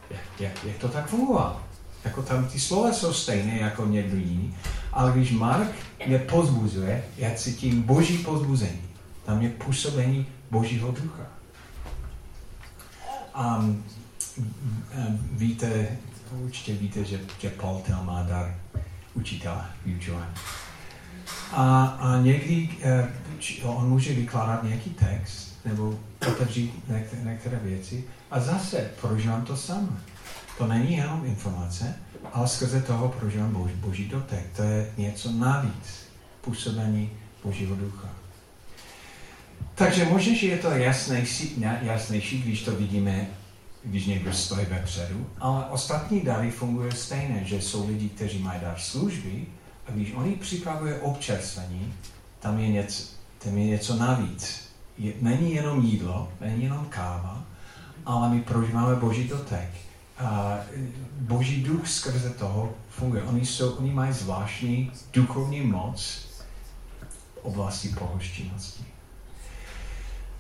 jak, 0.10 0.22
jak, 0.40 0.64
jak 0.64 0.78
to 0.78 0.90
tak 0.90 1.08
fungovalo. 1.08 1.62
Jako 2.06 2.22
tam 2.24 2.48
ty 2.48 2.60
slova 2.60 2.94
jsou 2.94 3.14
stejné 3.14 3.60
jako 3.60 3.86
někdo 3.86 4.18
jiný, 4.18 4.56
ale 4.94 5.12
když 5.12 5.32
Mark 5.32 5.72
mě 6.08 6.20
pozbuzuje, 6.20 7.04
já 7.18 7.32
cítím 7.36 7.82
boží 7.82 8.18
pozbuzení. 8.18 8.82
Tam 9.26 9.42
je 9.42 9.50
působení 9.50 10.26
Božího 10.52 10.92
ducha. 10.92 11.24
A 13.34 13.58
um, 13.58 13.84
víte, 15.32 15.88
určitě 16.32 16.74
víte, 16.74 17.04
že, 17.04 17.20
že 17.40 17.50
Paul 17.50 17.82
Tel 17.86 18.04
má 18.04 18.24
dar 18.24 18.56
učitele 19.14 19.66
vyučování. 19.86 20.34
A, 21.52 21.86
a 21.86 22.22
někdy 22.22 22.70
uh, 22.70 23.10
on 23.64 23.90
může 23.90 24.14
vykládat 24.14 24.64
nějaký 24.64 24.90
text 24.90 25.58
nebo 25.66 26.00
otevřít 26.28 26.74
některé, 27.20 27.60
věci 27.64 28.04
a 28.32 28.40
zase 28.40 28.92
prožívám 29.02 29.46
to 29.46 29.58
sám. 29.58 30.00
To 30.58 30.68
není 30.68 30.98
jenom 30.98 31.26
informace, 31.26 31.96
ale 32.34 32.48
skrze 32.48 32.82
toho 32.82 33.10
prožívám 33.10 33.54
boží, 33.54 33.74
boží 33.74 34.08
dotek. 34.08 34.46
To 34.56 34.64
je 34.64 34.92
něco 34.98 35.32
navíc, 35.32 36.10
působení 36.42 37.10
Božího 37.44 37.76
ducha. 37.76 38.10
Takže 39.76 40.06
možná, 40.06 40.34
že 40.34 40.48
je 40.48 40.58
to 40.58 40.72
jasnější, 40.72 41.66
jasnější, 41.82 42.42
když 42.42 42.64
to 42.64 42.72
vidíme, 42.72 43.28
když 43.84 44.06
někdo 44.06 44.34
stojí 44.34 44.66
vepředu, 44.66 45.30
ale 45.40 45.66
ostatní 45.66 46.22
dary 46.22 46.52
fungují 46.52 46.92
stejně, 46.92 47.44
že 47.46 47.62
jsou 47.62 47.88
lidi, 47.88 48.10
kteří 48.10 48.40
mají 48.40 48.62
dar 48.62 48.80
služby 48.80 49.46
a 49.88 49.92
když 49.92 50.14
oni 50.14 50.32
připravují 50.32 50.94
občerstvení, 50.94 51.94
tam 52.40 52.60
je 52.60 52.68
něco, 52.68 53.04
tam 53.44 53.58
je 53.58 53.66
něco 53.66 53.96
navíc. 53.96 54.70
Je, 54.98 55.14
není 55.22 55.54
jenom 55.54 55.86
jídlo, 55.86 56.32
není 56.42 56.64
jenom 56.64 56.86
káva, 56.86 57.44
ale 58.06 58.30
my 58.30 58.42
prožíváme 58.42 58.96
boží 58.96 59.28
dotek. 59.28 59.70
A 60.18 60.60
boží 61.20 61.64
duch 61.64 61.88
skrze 61.88 62.30
toho 62.30 62.74
funguje. 62.90 63.24
Oni, 63.24 63.46
jsou, 63.46 63.72
oni 63.72 63.92
mají 63.92 64.14
zvláštní 64.14 64.92
duchovní 65.14 65.62
moc 65.62 66.28
v 67.36 67.46
oblasti 67.46 67.90
pohoštěnosti. 67.90 68.84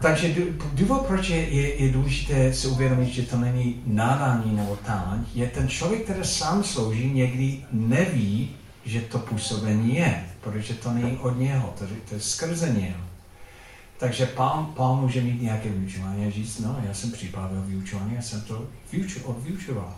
Takže 0.01 0.35
důvod, 0.73 1.05
proč 1.05 1.29
je, 1.29 1.49
je, 1.49 1.83
je 1.83 1.91
důležité 1.91 2.53
si 2.53 2.67
uvědomit, 2.67 3.09
že 3.09 3.23
to 3.23 3.37
není 3.37 3.81
nádání 3.85 4.55
nebo 4.55 4.75
talent, 4.75 5.27
je 5.35 5.47
ten 5.47 5.67
člověk, 5.67 6.03
který 6.03 6.19
sám 6.23 6.63
slouží, 6.63 7.11
někdy 7.11 7.63
neví, 7.71 8.55
že 8.85 9.01
to 9.01 9.19
působení 9.19 9.95
je, 9.95 10.28
protože 10.41 10.73
to 10.73 10.91
není 10.91 11.17
od 11.17 11.37
něho, 11.37 11.73
to, 11.79 11.85
to 12.09 12.15
je 12.15 12.21
skrze 12.21 12.69
něho. 12.69 13.01
Takže 13.97 14.25
pán, 14.25 14.65
pán 14.65 14.99
může 14.99 15.21
mít 15.21 15.41
nějaké 15.41 15.69
vyučování 15.69 16.25
a 16.25 16.31
říct, 16.31 16.59
no, 16.59 16.79
já 16.87 16.93
jsem 16.93 17.11
připravil 17.11 17.61
vyučování, 17.61 18.15
já 18.15 18.21
jsem 18.21 18.41
to 18.41 18.67
vyuču, 18.91 19.23
odvyučoval. 19.23 19.95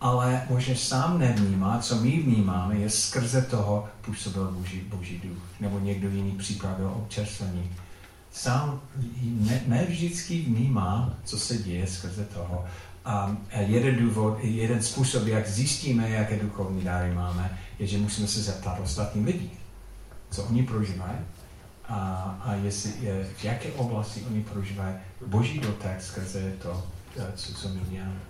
Ale 0.00 0.46
možná 0.50 0.74
sám 0.74 1.18
nevnímá, 1.18 1.78
co 1.78 1.96
my 1.96 2.10
vnímáme, 2.10 2.76
je 2.76 2.90
skrze 2.90 3.42
toho 3.42 3.88
působil 4.00 4.50
Boží, 4.50 4.80
Boží 4.80 5.20
duch, 5.24 5.42
nebo 5.60 5.78
někdo 5.78 6.08
jiný 6.08 6.32
připravil 6.32 6.92
občerstvení 6.96 7.70
sám 8.38 8.80
ne, 9.22 9.62
ne 9.66 9.84
vždycky 9.88 10.42
vnímá, 10.42 11.14
co 11.24 11.38
se 11.38 11.58
děje 11.58 11.86
skrze 11.86 12.24
toho. 12.24 12.64
A 13.04 13.36
jeden 13.60 13.96
důvod, 13.96 14.38
jeden 14.42 14.82
způsob, 14.82 15.26
jak 15.26 15.48
zjistíme, 15.48 16.10
jaké 16.10 16.36
duchovní 16.38 16.82
dáry 16.82 17.14
máme, 17.14 17.58
je, 17.78 17.86
že 17.86 17.98
musíme 17.98 18.28
se 18.28 18.42
zeptat 18.42 18.80
ostatní 18.82 19.24
lidí, 19.24 19.50
co 20.30 20.42
oni 20.42 20.62
prožívají 20.62 21.18
a, 21.88 21.98
a 22.44 22.54
jestli, 22.54 22.92
je, 23.00 23.24
v 23.36 23.44
jaké 23.44 23.72
oblasti 23.72 24.20
oni 24.30 24.42
prožívají 24.42 24.94
boží 25.26 25.58
dotek 25.58 26.02
skrze 26.02 26.52
to, 26.62 26.86
co, 27.34 27.54
co 27.54 27.68
my 27.68 27.80
děláme. 27.90 28.20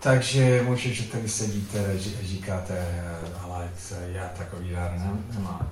Takže 0.00 0.62
možná, 0.62 0.92
že 0.92 1.02
tady 1.02 1.28
sedíte 1.28 1.98
říkáte, 2.22 3.04
ale 3.40 3.70
já 4.06 4.28
takový 4.28 4.70
dar 4.70 4.98
nemám. 5.32 5.70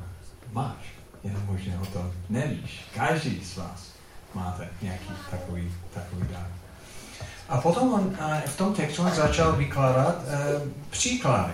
Máš 0.52 1.02
jenom 1.24 1.42
možná 1.46 1.80
o 1.80 1.86
tom 1.86 2.12
nevíš. 2.28 2.84
Každý 2.94 3.44
z 3.44 3.56
vás 3.56 3.92
máte 4.34 4.68
nějaký 4.82 5.12
takový, 5.30 5.72
takový 5.94 6.22
dar. 6.32 6.61
A 7.48 7.60
potom 7.60 7.94
on 7.94 8.16
v 8.46 8.56
tom 8.56 8.74
textu 8.74 9.02
on 9.02 9.10
začal 9.10 9.52
vykládat 9.52 10.16
uh, 10.16 10.68
příklady. 10.90 11.52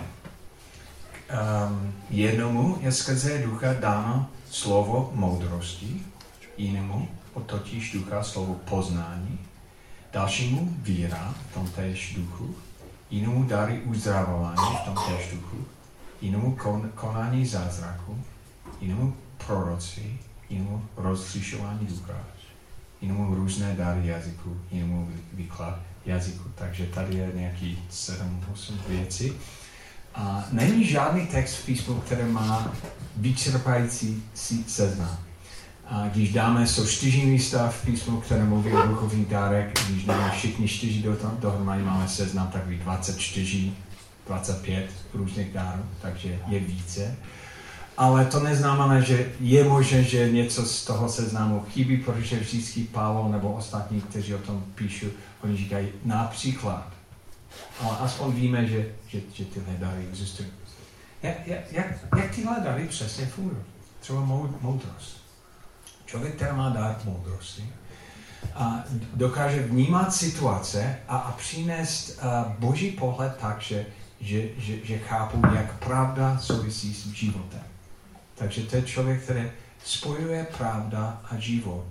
Um, 1.29 1.93
jednomu 2.09 2.77
je 2.81 2.91
skrze 2.91 3.37
ducha 3.37 3.73
dáno 3.73 4.29
slovo 4.51 5.11
moudrosti, 5.15 6.01
jinému 6.57 7.07
totiž 7.45 7.91
ducha 7.91 8.23
slovo 8.23 8.55
poznání, 8.55 9.39
dalšímu 10.13 10.75
víra 10.81 11.33
v 11.49 11.53
tom 11.53 11.67
též 11.67 12.13
duchu, 12.17 12.55
jinému 13.09 13.43
dary 13.43 13.81
uzdravování 13.81 14.77
v 14.81 14.85
tom 14.85 14.95
též 15.07 15.31
duchu, 15.31 15.65
jinému 16.21 16.55
kon, 16.55 16.91
konání 16.95 17.45
zázraku, 17.45 18.23
jinému 18.81 19.15
proroci, 19.45 20.17
jinému 20.49 20.85
rozlišování 20.97 21.87
ducha, 21.87 22.13
jinému 23.01 23.35
různé 23.35 23.75
dary 23.75 24.07
jazyku, 24.07 24.57
jinému 24.71 25.09
výklad 25.33 25.79
jazyku. 26.05 26.43
Takže 26.55 26.85
tady 26.85 27.15
je 27.15 27.31
nějaký 27.35 27.79
7-8 27.91 28.15
věcí. 28.87 29.33
A 30.15 30.45
není 30.51 30.85
žádný 30.85 31.27
text 31.27 31.55
v 31.55 31.65
písmu, 31.65 31.95
který 31.95 32.23
má 32.31 32.71
vyčerpající 33.15 34.23
seznam. 34.67 35.19
A 35.87 36.07
když 36.07 36.33
dáme, 36.33 36.67
jsou 36.67 36.87
čtyři 36.87 37.25
místa 37.25 37.69
v 37.69 37.85
písmu, 37.85 38.21
které 38.21 38.43
mluví 38.43 38.71
o 38.71 38.87
duchovní 38.87 39.25
dárek, 39.25 39.79
když 39.89 40.05
dáme 40.05 40.31
všichni 40.31 40.67
čtyři 40.67 41.01
do 41.01 41.17
dohromady 41.39 41.83
máme 41.83 42.07
seznam 42.07 42.47
takový 42.47 42.77
24, 42.77 43.73
25 44.27 44.91
různých 45.13 45.53
dárů, 45.53 45.81
takže 46.01 46.39
je 46.47 46.59
více. 46.59 47.15
Ale 47.99 48.25
to 48.25 48.39
neznamená, 48.39 49.03
že 49.03 49.31
je 49.39 49.63
možné, 49.63 50.03
že 50.03 50.31
něco 50.31 50.65
z 50.65 50.85
toho 50.85 51.09
seznamu 51.09 51.65
chybí, 51.69 51.97
protože 51.97 52.39
vždycky 52.39 52.83
Pavel 52.83 53.29
nebo 53.29 53.51
ostatní, 53.53 54.01
kteří 54.01 54.35
o 54.35 54.37
tom 54.37 54.63
píšu, 54.75 55.05
oni 55.43 55.57
říkají 55.57 55.87
například. 56.05 56.87
Ale 57.79 57.97
aspoň 57.97 58.31
víme, 58.31 58.67
že, 58.67 58.87
že, 59.07 59.21
že 59.33 59.45
tyhle 59.45 59.73
dary 59.77 60.07
existují. 60.09 60.49
Jak, 61.23 61.47
jak, 61.47 61.71
jak, 61.71 62.35
tyhle 62.35 62.59
dary 62.63 62.87
přesně 62.87 63.25
fungují? 63.25 63.61
Třeba 63.99 64.21
moudrost. 64.61 65.17
Člověk, 66.05 66.35
který 66.35 66.55
má 66.55 66.69
dár 66.69 66.95
moudrosti, 67.03 67.69
a 68.55 68.83
dokáže 69.13 69.59
vnímat 69.59 70.13
situace 70.13 70.95
a, 71.07 71.17
a 71.17 71.31
přinést 71.31 72.19
a, 72.19 72.55
boží 72.59 72.91
pohled 72.91 73.35
tak, 73.41 73.61
že, 73.61 73.85
že, 74.21 74.41
že, 74.57 74.85
že 74.85 74.97
chápu, 74.97 75.41
jak 75.55 75.79
pravda 75.79 76.37
souvisí 76.37 76.93
s 76.93 77.07
životem. 77.07 77.68
Takže 78.39 78.61
to 78.61 78.75
je 78.75 78.81
člověk, 78.81 79.23
který 79.23 79.51
spojuje 79.83 80.47
pravda 80.57 81.21
a 81.31 81.39
život 81.39 81.85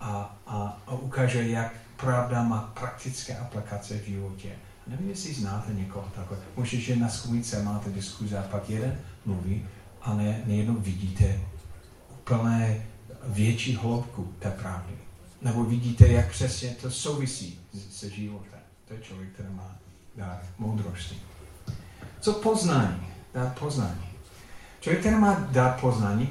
a, 0.00 0.38
a, 0.46 0.82
a 0.86 0.92
ukáže, 0.92 1.48
jak 1.48 1.74
pravda 1.96 2.42
má 2.42 2.72
praktické 2.80 3.36
aplikace 3.36 3.98
v 3.98 4.04
životě. 4.04 4.52
Nevím, 4.86 5.08
jestli 5.08 5.34
znáte 5.34 5.74
někoho 5.74 6.08
takhle. 6.16 6.38
Možná, 6.56 6.80
že 6.80 6.96
na 6.96 7.08
zkoušce 7.08 7.62
máte 7.62 7.90
diskuze 7.90 8.38
a 8.38 8.42
pak 8.42 8.70
jeden 8.70 8.98
mluví 9.24 9.66
a 10.02 10.14
ne, 10.14 10.42
vidíte 10.78 11.40
úplné 12.20 12.86
větší 13.26 13.76
hloubku 13.76 14.34
té 14.38 14.50
pravdy. 14.50 14.94
Nebo 15.42 15.64
vidíte, 15.64 16.08
jak 16.08 16.30
přesně 16.30 16.70
to 16.70 16.90
souvisí 16.90 17.60
se 17.90 18.10
životem. 18.10 18.60
To 18.88 18.94
je 18.94 19.00
člověk, 19.00 19.32
který 19.32 19.48
má 19.54 19.76
dát 20.16 20.42
moudrosti. 20.58 21.16
Co 22.20 22.32
poznání? 22.32 23.06
Dát 23.34 23.58
poznání. 23.58 24.13
Člověk, 24.84 25.00
který 25.00 25.16
má 25.16 25.36
dát 25.50 25.80
poznání, 25.80 26.28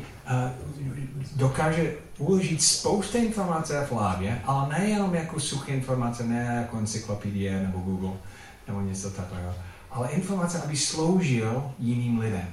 dokáže 1.35 1.93
uložit 2.17 2.61
spoustu 2.61 3.17
informací 3.17 3.73
v 3.73 3.91
hlavě, 3.91 4.41
ale 4.45 4.69
nejenom 4.69 5.15
jako 5.15 5.39
suché 5.39 5.71
informace, 5.71 6.23
ne 6.23 6.57
jako 6.61 6.77
encyklopedie 6.77 7.61
nebo 7.61 7.79
Google 7.79 8.11
nebo 8.67 8.81
něco 8.81 9.09
takového, 9.09 9.53
ale 9.91 10.09
informace, 10.09 10.61
aby 10.61 10.77
sloužil 10.77 11.71
jiným 11.79 12.19
lidem. 12.19 12.47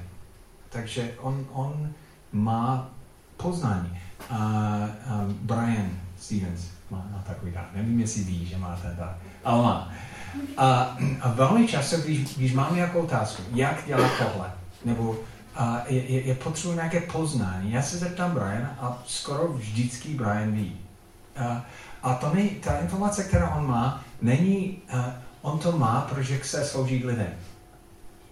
Takže 0.69 1.12
on, 1.19 1.47
on 1.52 1.92
má 2.33 2.88
poznání. 3.37 4.00
Uh, 4.30 4.37
um, 4.37 5.38
Brian 5.40 5.90
Stevens 6.21 6.66
má, 6.90 7.07
má 7.12 7.25
takový 7.26 7.52
dar. 7.52 7.69
Nevím, 7.75 8.00
jestli 8.00 8.23
ví, 8.23 8.47
že 8.47 8.59
má 8.59 8.76
ten 8.83 8.97
dar, 8.97 9.19
ale 9.45 9.62
má. 9.62 9.92
A, 10.57 10.97
a 11.21 11.33
velmi 11.33 11.69
často, 11.69 11.97
když, 11.97 12.37
když 12.37 12.52
mám 12.52 12.75
nějakou 12.75 13.00
otázku, 13.00 13.42
jak 13.54 13.87
dělat 13.87 14.11
tohle, 14.19 14.52
nebo 14.85 15.16
a 15.54 15.83
je, 15.88 16.04
je, 16.04 16.21
je 16.23 16.35
potřeba 16.35 16.75
nějaké 16.75 17.00
poznání. 17.00 17.73
Já 17.73 17.83
se 17.83 17.99
zeptám 17.99 18.30
Brian 18.30 18.76
a 18.80 19.02
skoro 19.07 19.49
vždycky 19.49 20.09
Brian 20.09 20.52
ví. 20.52 20.76
A, 21.37 21.66
a 22.02 22.14
to 22.14 22.35
není, 22.35 22.49
ta 22.49 22.78
informace, 22.78 23.25
která 23.25 23.54
on 23.54 23.66
má, 23.66 24.04
není, 24.23 24.83
uh, 24.95 25.04
on 25.42 25.59
to 25.59 25.73
má, 25.73 26.07
protože 26.11 26.38
chce 26.38 26.64
sloužit 26.64 27.04
lidem. 27.04 27.33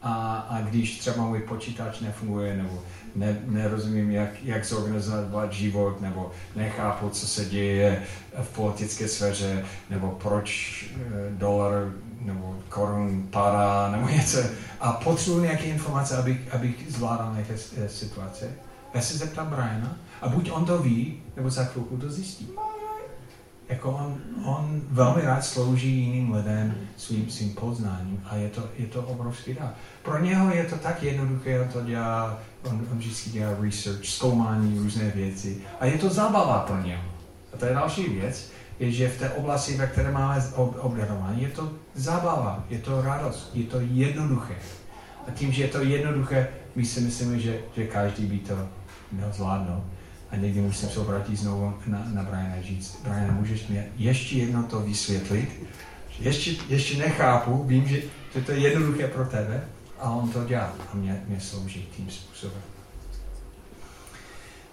A, 0.03 0.35
a 0.51 0.61
když 0.61 0.99
třeba 0.99 1.27
můj 1.27 1.41
počítač 1.41 2.01
nefunguje, 2.01 2.57
nebo 2.57 2.83
ne, 3.15 3.39
nerozumím, 3.45 4.11
jak, 4.11 4.43
jak 4.43 4.65
zorganizovat 4.65 5.53
život, 5.53 6.01
nebo 6.01 6.31
nechápu, 6.57 7.11
co 7.11 7.27
se 7.27 7.45
děje 7.45 8.03
v 8.43 8.49
politické 8.49 9.09
sféře, 9.09 9.65
nebo 9.91 10.11
proč 10.11 10.83
e, 10.85 11.31
dolar 11.31 11.73
nebo 12.21 12.57
korun 12.69 13.29
padá, 13.31 13.91
nebo 13.91 14.09
něco. 14.13 14.39
A 14.81 14.93
potřebuji 14.93 15.41
nějaké 15.41 15.65
informace, 15.65 16.17
abych, 16.17 16.55
abych 16.55 16.85
zvládal 16.89 17.33
nějaké 17.33 17.55
e, 17.77 17.89
situace. 17.89 18.51
Já 18.95 19.01
se 19.01 19.19
zeptám 19.19 19.47
Briana 19.47 19.97
a 20.23 20.29
buď 20.29 20.51
on 20.51 20.65
to 20.65 20.79
ví, 20.79 21.23
nebo 21.37 21.51
za 21.51 21.65
chvilku 21.65 21.97
to 21.97 22.11
zjistí 22.11 22.49
jako 23.69 23.91
on, 23.91 24.17
on 24.45 24.83
velmi 24.91 25.23
rád 25.23 25.45
slouží 25.45 26.01
jiným 26.01 26.35
lidem 26.35 26.75
svým, 26.97 27.31
svým 27.31 27.55
poznáním 27.55 28.23
a 28.25 28.37
je 28.37 28.49
to, 28.49 28.63
je 28.79 28.87
to 28.87 29.03
obrovský 29.03 29.55
dár. 29.55 29.75
Pro 30.03 30.19
něho 30.19 30.55
je 30.55 30.65
to 30.65 30.77
tak 30.77 31.03
jednoduché, 31.03 31.61
on 31.61 31.69
to 31.69 31.81
dělá, 31.81 32.39
on, 32.65 32.87
on 32.93 32.99
vždycky 32.99 33.31
dělá 33.31 33.53
research, 33.61 34.05
zkoumání 34.05 34.79
různé 34.79 35.11
věci 35.11 35.63
a 35.81 35.87
je 35.87 35.99
to 35.99 36.09
zábava 36.09 36.59
pro 36.59 36.83
něho. 36.83 37.03
A 37.55 37.57
to 37.57 37.67
je 37.67 37.75
další 37.75 38.09
věc, 38.09 38.51
že 38.81 39.09
v 39.09 39.19
té 39.19 39.31
oblasti, 39.31 39.77
ve 39.77 39.87
které 39.87 40.11
máme 40.11 40.45
obdarování, 40.57 41.43
je 41.43 41.49
to 41.49 41.73
zábava, 41.95 42.65
je 42.69 42.79
to 42.79 43.03
radost, 43.03 43.51
je 43.55 43.65
to 43.65 43.81
jednoduché. 43.81 44.55
A 45.29 45.31
tím, 45.31 45.53
že 45.53 45.63
je 45.63 45.69
to 45.69 45.83
jednoduché, 45.83 46.49
my 46.75 46.85
si 46.85 47.01
myslíme, 47.01 47.41
že, 47.41 47.59
že 47.77 47.87
každý 47.87 48.27
by 48.27 48.39
to 48.39 48.69
měl 49.13 49.33
zvládnout. 49.33 49.85
A 50.31 50.37
někdy 50.37 50.61
musím 50.61 50.89
se 50.89 51.01
obrátit 51.01 51.37
znovu 51.37 51.75
na, 51.87 52.05
na 52.13 52.23
Briana 52.23 52.55
a 52.59 52.63
říct, 52.63 53.01
Brian, 53.03 53.35
můžeš 53.35 53.67
mě 53.67 53.87
ještě 53.97 54.39
jedno 54.39 54.63
to 54.63 54.81
vysvětlit? 54.81 55.69
Ještě, 56.19 56.55
ještě 56.69 56.99
nechápu, 56.99 57.65
vím, 57.65 57.89
že, 57.89 58.03
že 58.35 58.41
to 58.41 58.53
je 58.53 58.59
jednoduché 58.59 59.09
pro 59.09 59.25
tebe, 59.25 59.65
a 60.01 60.11
on 60.11 60.31
to 60.31 60.45
dělá 60.45 60.73
a 60.93 60.97
mě, 60.97 61.23
mě 61.29 61.41
slouží 61.41 61.89
tím 61.97 62.11
způsobem. 62.11 62.63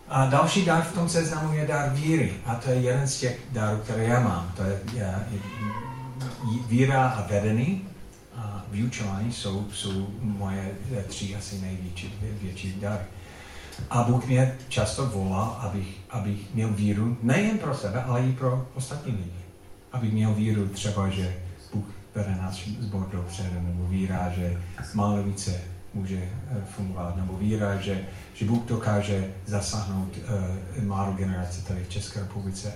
A 0.10 0.26
další 0.26 0.66
dar 0.66 0.84
v 0.84 0.94
tom 0.94 1.10
seznamu 1.10 1.54
je 1.54 1.68
dar 1.68 1.90
víry. 1.90 2.34
A 2.46 2.56
to 2.56 2.70
je 2.70 2.76
jeden 2.76 3.08
z 3.08 3.20
těch 3.20 3.40
darů, 3.52 3.78
které 3.78 4.04
já 4.04 4.20
mám. 4.20 4.52
To 4.56 4.64
je, 4.64 4.80
je, 4.94 5.16
je 5.32 5.40
víra 6.68 7.08
a 7.10 7.28
vedení 7.28 7.82
a 8.36 8.64
vyučování 8.72 9.34
jsou, 9.34 9.68
jsou 9.74 10.08
moje 10.22 10.72
tři 11.08 11.36
asi 11.36 11.62
největší 11.62 12.14
větší 12.42 12.80
dary. 12.82 13.04
A 13.90 14.04
Bůh 14.04 14.26
mě 14.26 14.56
často 14.70 15.06
volá, 15.06 15.46
abych, 15.46 15.98
abych 16.10 16.54
měl 16.54 16.70
víru 16.70 17.18
nejen 17.22 17.58
pro 17.58 17.76
sebe, 17.76 18.04
ale 18.04 18.22
i 18.22 18.34
pro 18.34 18.68
ostatní 18.76 19.12
lidi. 19.12 19.46
Abych 19.92 20.14
měl 20.14 20.34
víru 20.34 20.68
třeba, 20.68 21.10
že 21.10 21.36
Bůh 21.74 21.86
vede 22.16 22.38
náš 22.42 22.70
zbor 22.80 23.10
dopředu, 23.12 23.62
nebo 23.62 23.88
víra, 23.88 24.30
že 24.36 24.62
více 25.24 25.62
může 25.96 26.18
eh, 26.18 26.64
fungovat, 26.76 27.16
nebo 27.16 27.38
víra, 27.38 27.76
že, 27.82 28.06
že 28.34 28.46
Bůh 28.46 28.66
dokáže 28.66 29.34
zasáhnout 29.46 30.18
uh, 30.78 30.84
mladou 30.84 31.14
generaci 31.14 31.66
tady 31.66 31.84
v 31.84 31.90
České 31.90 32.20
republice. 32.20 32.74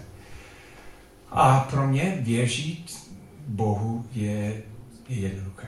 A 1.32 1.60
pro 1.60 1.88
mě 1.88 2.18
věřit 2.22 3.10
Bohu 3.48 4.06
je, 4.14 4.62
je 5.10 5.20
jednoduché 5.20 5.68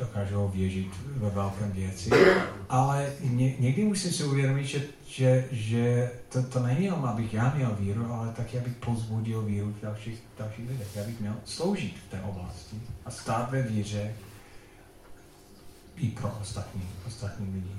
dokážou 0.00 0.48
věřit 0.48 0.88
ve 1.06 1.30
velkém 1.30 1.72
věci, 1.72 2.10
ale 2.68 3.12
ně, 3.20 3.54
někdy 3.58 3.84
musím 3.84 4.12
si 4.12 4.24
uvědomit, 4.24 4.64
že, 4.66 4.82
že, 5.06 5.44
že 5.50 6.10
to, 6.28 6.42
to 6.42 6.60
není 6.60 6.84
jenom, 6.84 7.04
abych 7.04 7.34
já 7.34 7.54
měl 7.54 7.76
víru, 7.80 8.12
ale 8.12 8.32
taky, 8.32 8.58
abych 8.58 8.74
pozbudil 8.74 9.42
víru 9.42 9.74
v 9.78 9.82
dalších, 9.82 10.22
dalších 10.38 10.68
lidech. 10.68 10.96
Já 10.96 11.04
bych 11.04 11.20
měl 11.20 11.34
sloužit 11.44 11.94
v 12.06 12.10
té 12.10 12.20
oblasti 12.20 12.76
a 13.04 13.10
stát 13.10 13.50
ve 13.50 13.62
víře 13.62 14.14
i 16.00 16.08
pro 16.08 16.38
ostatní, 16.40 16.82
ostatní 17.06 17.54
lidi. 17.54 17.76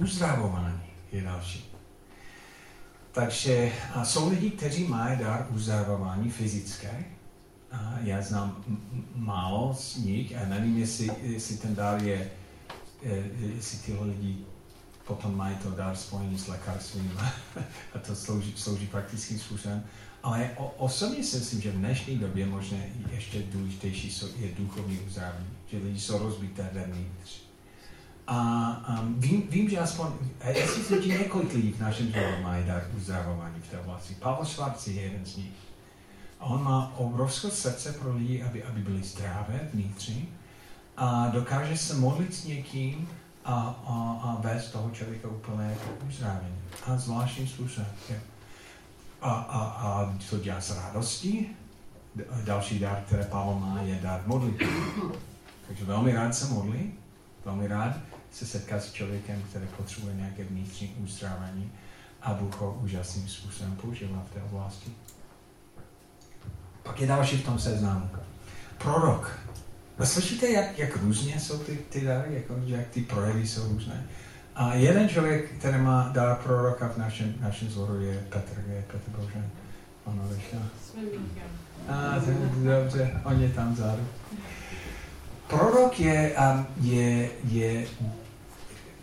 Uzdravování 0.00 0.82
je 1.12 1.22
další. 1.22 1.72
Takže 3.12 3.72
a 3.94 4.04
jsou 4.04 4.30
lidi, 4.30 4.50
kteří 4.50 4.84
mají 4.84 5.18
dar 5.18 5.46
uzdravování 5.50 6.30
fyzické, 6.30 7.04
já 8.02 8.22
znám 8.22 8.64
málo 9.14 9.74
z 9.74 9.96
nich 9.96 10.36
a 10.36 10.48
nevím, 10.48 10.78
jestli, 10.78 11.10
jestli 11.22 11.56
ten 11.56 11.74
dár 11.74 12.02
je, 12.02 12.30
jestli 13.38 13.78
tyhle 13.78 14.06
lidi 14.06 14.36
potom 15.06 15.36
mají 15.36 15.56
to 15.56 15.70
dár 15.70 15.96
spojený 15.96 16.38
s 16.38 16.48
lékařstvím 16.48 17.20
a 17.94 17.98
to 17.98 18.16
slouží, 18.16 18.54
slouží 18.56 18.86
praktickým 18.86 19.38
způsobem. 19.38 19.84
Ale 20.26 20.50
o, 20.56 20.66
osobně 20.66 21.24
si 21.24 21.36
myslím, 21.36 21.60
že 21.60 21.70
v 21.70 21.76
dnešní 21.76 22.18
době 22.18 22.46
možná 22.46 22.78
ještě 23.10 23.42
důležitější 23.42 24.20
je 24.36 24.48
duchovní 24.58 24.98
uzdravení, 24.98 25.46
že 25.66 25.78
lidi 25.78 26.00
jsou 26.00 26.18
rozbité 26.18 26.70
vevnitř. 26.72 27.40
A 28.26 28.98
um, 29.02 29.20
vím, 29.20 29.42
vím, 29.50 29.70
že 29.70 29.78
aspoň, 29.78 30.06
jestli 30.48 30.82
se 30.82 31.06
několik 31.06 31.54
lidí 31.54 31.72
v 31.72 31.80
našem 31.80 32.08
zboru 32.08 32.42
mají 32.42 32.66
dar 32.66 32.90
uzdravování 32.96 33.60
v 33.60 33.70
té 33.70 33.78
oblasti. 33.78 34.14
Pavel 34.14 34.44
Švarc 34.44 34.86
je 34.86 35.02
jeden 35.02 35.26
z 35.26 35.36
nich. 35.36 35.56
A 36.40 36.44
on 36.44 36.64
má 36.64 36.92
obrovské 36.96 37.50
srdce 37.50 37.92
pro 37.92 38.16
lidi, 38.16 38.42
aby, 38.42 38.64
aby 38.64 38.80
byli 38.80 39.02
zdravé 39.02 39.68
vnitřní 39.74 40.28
a 40.96 41.28
dokáže 41.28 41.76
se 41.76 41.94
modlit 41.94 42.34
s 42.34 42.44
někým 42.44 43.08
a, 43.44 43.52
a, 43.86 44.20
a 44.22 44.40
vést 44.40 44.70
toho 44.70 44.90
člověka 44.90 45.28
úplně 45.28 45.64
jako 45.64 46.06
uzdravení. 46.08 46.58
A 46.86 46.96
zvláštním 46.96 47.48
způsobem. 47.48 47.90
A, 49.20 49.30
a, 49.30 49.58
a 49.60 50.14
to 50.30 50.38
dělá 50.38 50.60
s 50.60 50.76
radostí. 50.76 51.56
Další 52.44 52.78
dar, 52.78 53.02
které 53.06 53.24
Pavel 53.24 53.54
má, 53.54 53.80
je 53.80 53.94
dar 54.02 54.22
modlitby. 54.26 54.68
Takže 55.66 55.84
velmi 55.84 56.12
rád 56.12 56.34
se 56.34 56.46
modlí, 56.46 56.92
velmi 57.44 57.66
rád 57.66 57.92
se 58.32 58.46
setká 58.46 58.80
s 58.80 58.92
člověkem, 58.92 59.42
který 59.50 59.66
potřebuje 59.76 60.14
nějaké 60.14 60.44
vnitřní 60.44 60.88
uzdravení 60.88 61.72
a 62.22 62.34
Bůh 62.34 62.60
ho 62.60 62.78
úžasným 62.82 63.28
způsobem 63.28 63.76
používá 63.76 64.24
v 64.30 64.34
té 64.34 64.42
oblasti. 64.42 64.90
Pak 66.82 67.00
je 67.00 67.06
další 67.06 67.36
v 67.36 67.44
tom 67.44 67.58
seznamu. 67.58 68.10
Prorok. 68.78 69.38
A 69.98 70.06
slyšíte, 70.06 70.48
jak, 70.48 70.78
jak 70.78 70.96
různě 70.96 71.40
jsou 71.40 71.58
ty, 71.58 71.76
ty 71.76 72.04
dary, 72.04 72.34
jako, 72.34 72.54
jak 72.64 72.88
ty 72.88 73.02
projevy 73.02 73.48
jsou 73.48 73.68
různé. 73.68 74.06
A 74.56 74.74
jeden 74.74 75.08
člověk, 75.08 75.50
který 75.58 75.78
má 75.78 76.10
dar 76.12 76.36
proroka 76.36 76.88
v 76.88 76.96
našem, 76.96 77.34
našem 77.40 77.70
zboru, 77.70 78.00
je 78.00 78.26
Petr, 78.28 78.64
je 78.68 78.84
Petr 78.92 79.10
Božen. 79.10 79.50
Ono 80.04 80.28
vyšel. 80.28 80.60
A, 81.88 82.14
dobře, 82.64 83.20
on 83.24 83.40
je 83.40 83.48
tam 83.48 83.74
vzadu. 83.74 84.02
Prorok 85.46 86.00
je, 86.00 86.34
um, 86.54 86.66
je, 86.80 87.30
je, 87.44 87.86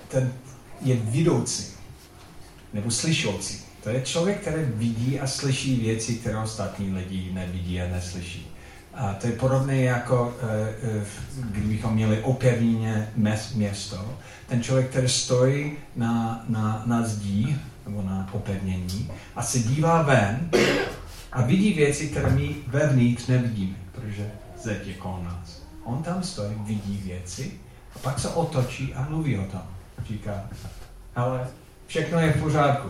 ten, 0.08 0.34
je 0.82 0.96
vidoucí, 0.96 1.74
nebo 2.74 2.92
slyšoucí. 2.92 3.62
To 3.84 3.89
je 3.89 4.02
člověk, 4.02 4.42
který 4.42 4.63
vidí 4.66 5.20
a 5.20 5.28
slyší 5.28 5.76
věci, 5.76 6.16
které 6.16 6.38
ostatní 6.38 6.94
lidi 6.94 7.34
nevidí 7.34 7.82
a 7.82 7.88
neslyší. 7.88 8.52
A 8.95 9.13
to 9.13 9.27
je 9.27 9.34
podobné 9.34 9.77
jako, 9.77 10.34
eh, 10.41 10.73
eh, 10.84 11.06
kdybychom 11.51 11.93
měli 11.93 12.21
opevněné 12.21 13.10
město. 13.56 14.17
Ten 14.47 14.63
člověk, 14.63 14.89
který 14.89 15.10
stojí 15.10 15.71
na, 15.95 16.43
na, 16.49 16.84
na 16.86 17.03
zdí 17.03 17.58
nebo 17.86 18.01
na 18.01 18.29
opevnění 18.32 19.12
a 19.36 19.43
se 19.43 19.60
dívá 19.60 20.01
ven 20.01 20.49
a 21.32 21.41
vidí 21.41 21.73
věci, 21.73 22.08
které 22.08 22.29
my 22.29 22.56
vevnitř 22.67 23.27
nevidíme, 23.27 23.75
protože 23.91 24.32
zeď 24.62 24.88
je 24.88 24.93
kolem 24.93 25.23
nás. 25.23 25.62
On 25.84 26.03
tam 26.03 26.23
stojí, 26.23 26.56
vidí 26.60 27.01
věci 27.06 27.51
a 27.95 27.99
pak 27.99 28.19
se 28.19 28.29
otočí 28.29 28.93
a 28.93 29.10
mluví 29.10 29.38
o 29.38 29.45
tom. 29.45 29.62
Říká, 30.08 30.43
ale 31.15 31.47
všechno 31.88 32.19
je 32.19 32.34
v 32.34 32.41
pořádku. 32.41 32.89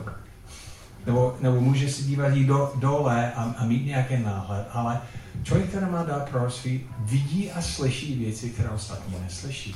Nebo, 1.06 1.38
nebo 1.42 1.62
může 1.62 1.90
se 1.90 2.04
dívat 2.04 2.28
jí 2.28 2.46
do, 2.46 2.74
dole 2.76 3.32
a, 3.34 3.44
a 3.58 3.66
mít 3.66 3.86
nějaký 3.86 4.18
náhled, 4.18 4.68
ale 4.72 5.02
člověk, 5.44 5.70
který 5.70 5.86
má 5.86 6.04
dát 6.04 6.30
proroctví, 6.30 6.82
vidí 7.00 7.52
a 7.52 7.62
slyší 7.62 8.16
věci, 8.20 8.50
které 8.50 8.70
ostatní 8.70 9.16
neslyší, 9.24 9.76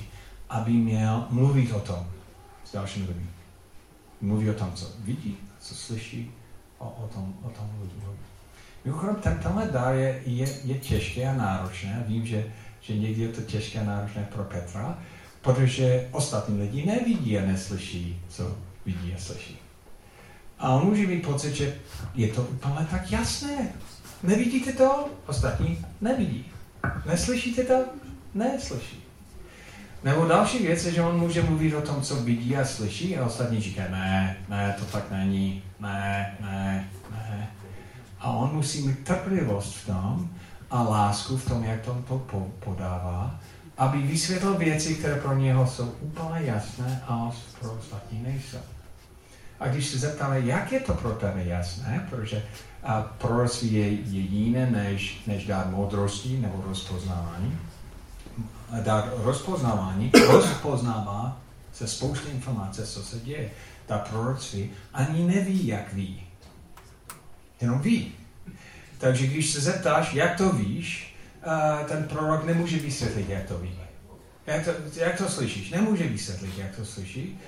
aby 0.50 0.72
měl 0.72 1.26
mluvit 1.30 1.72
o 1.72 1.80
tom 1.80 2.08
s 2.66 2.74
dalším 2.74 3.08
lidmi. 3.08 3.30
Mluví 4.22 4.50
o 4.50 4.54
tom, 4.54 4.72
co 4.74 4.86
vidí, 5.00 5.38
co 5.60 5.76
slyší, 5.76 6.32
o, 6.78 6.90
o 6.90 7.08
tom, 7.08 7.34
o 7.44 7.50
tom 7.50 7.70
mluví. 7.78 7.92
Mimochodem, 8.86 9.16
ten, 9.16 9.38
tenhle 9.38 9.66
dar 9.66 9.96
je, 9.96 10.22
je, 10.26 10.48
je 10.64 10.80
těžké 10.80 11.30
a 11.30 11.34
náročné. 11.34 12.04
Vím, 12.08 12.26
že, 12.26 12.46
že 12.82 12.98
někdy 12.98 13.22
je 13.22 13.30
to 13.30 13.42
těžké 13.42 13.80
a 13.80 13.84
náročné 13.84 14.28
pro 14.34 14.44
Petra, 14.44 15.00
protože 15.42 16.08
ostatní 16.12 16.60
lidi 16.60 16.86
nevidí 16.86 17.38
a 17.38 17.46
neslyší, 17.46 18.22
co 18.30 18.56
vidí 18.86 19.14
a 19.14 19.20
slyší. 19.20 19.67
A 20.60 20.70
on 20.70 20.86
může 20.86 21.08
mít 21.08 21.26
pocit, 21.26 21.56
že 21.56 21.76
je 22.16 22.28
to 22.28 22.42
úplně 22.42 22.88
tak 22.92 23.12
jasné. 23.12 23.70
Nevidíte 24.24 24.74
to? 24.74 25.10
Ostatní 25.26 25.86
nevidí. 26.02 26.46
Neslyšíte 27.06 27.64
to? 27.64 27.86
Neslyší. 28.34 29.04
Nebo 30.04 30.26
další 30.26 30.60
věc 30.60 30.86
je, 30.86 30.92
že 30.92 31.02
on 31.02 31.20
může 31.20 31.44
mluvit 31.44 31.76
o 31.76 31.82
tom, 31.82 32.02
co 32.02 32.16
vidí 32.16 32.58
a 32.58 32.66
slyší 32.66 33.18
a 33.18 33.26
ostatní 33.26 33.62
říkají, 33.62 33.92
ne, 33.92 34.38
ne, 34.50 34.76
to 34.80 34.86
tak 34.86 35.12
není, 35.12 35.64
ne, 35.80 36.36
ne, 36.40 36.90
ne. 37.12 37.50
A 38.20 38.32
on 38.32 38.56
musí 38.56 38.88
mít 38.88 39.04
trpělivost 39.04 39.76
v 39.76 39.86
tom 39.86 40.30
a 40.70 40.82
lásku 40.82 41.38
v 41.38 41.46
tom, 41.46 41.64
jak 41.64 41.82
to, 41.82 42.04
to 42.08 42.48
podává, 42.60 43.40
aby 43.78 44.02
vysvětlil 44.02 44.58
věci, 44.58 44.96
které 44.96 45.16
pro 45.16 45.38
něho 45.38 45.68
jsou 45.68 45.94
úplně 46.02 46.46
jasné 46.46 47.04
a 47.08 47.32
pro 47.60 47.74
ostatní 47.74 48.24
nejsou. 48.24 48.58
A 49.60 49.68
když 49.68 49.88
se 49.88 49.98
zeptáme, 49.98 50.40
jak 50.40 50.72
je 50.72 50.80
to 50.80 50.94
pro 50.94 51.12
tebe 51.12 51.44
jasné, 51.44 52.08
protože 52.10 52.44
a 52.84 53.02
proroctví 53.02 53.74
je, 53.74 53.92
je 53.92 54.22
jiné 54.22 54.72
než, 54.72 55.22
než 55.28 55.46
dát 55.46 55.72
moudrosti 55.72 56.38
nebo 56.38 56.64
rozpoznávání. 56.68 57.58
Dát 58.82 59.10
rozpoznávání 59.18 60.12
rozpoznává 60.28 61.42
se 61.74 61.88
spousty 61.88 62.30
informací, 62.30 62.82
co 62.82 63.04
se 63.04 63.20
děje. 63.20 63.50
Ta 63.86 63.98
proroctví 63.98 64.72
ani 64.94 65.24
neví, 65.24 65.68
jak 65.68 65.94
ví. 65.94 66.24
Jenom 67.62 67.80
ví. 67.80 68.12
Takže 68.98 69.28
když 69.28 69.50
se 69.50 69.62
zeptáš, 69.62 70.14
jak 70.14 70.38
to 70.38 70.50
víš, 70.50 71.16
ten 71.88 72.04
prorok 72.04 72.46
nemůže 72.46 72.78
vysvětlit, 72.78 73.30
jak 73.30 73.44
to 73.44 73.58
ví. 73.58 73.80
Jak 74.48 74.66
to, 74.66 74.72
jak 74.96 75.18
to 75.18 75.30
slyšíš? 75.30 75.70
Nemůže 75.70 76.08
vysvětlit, 76.08 76.58
jak 76.58 76.76
to 76.76 76.86
slyší, 76.86 77.40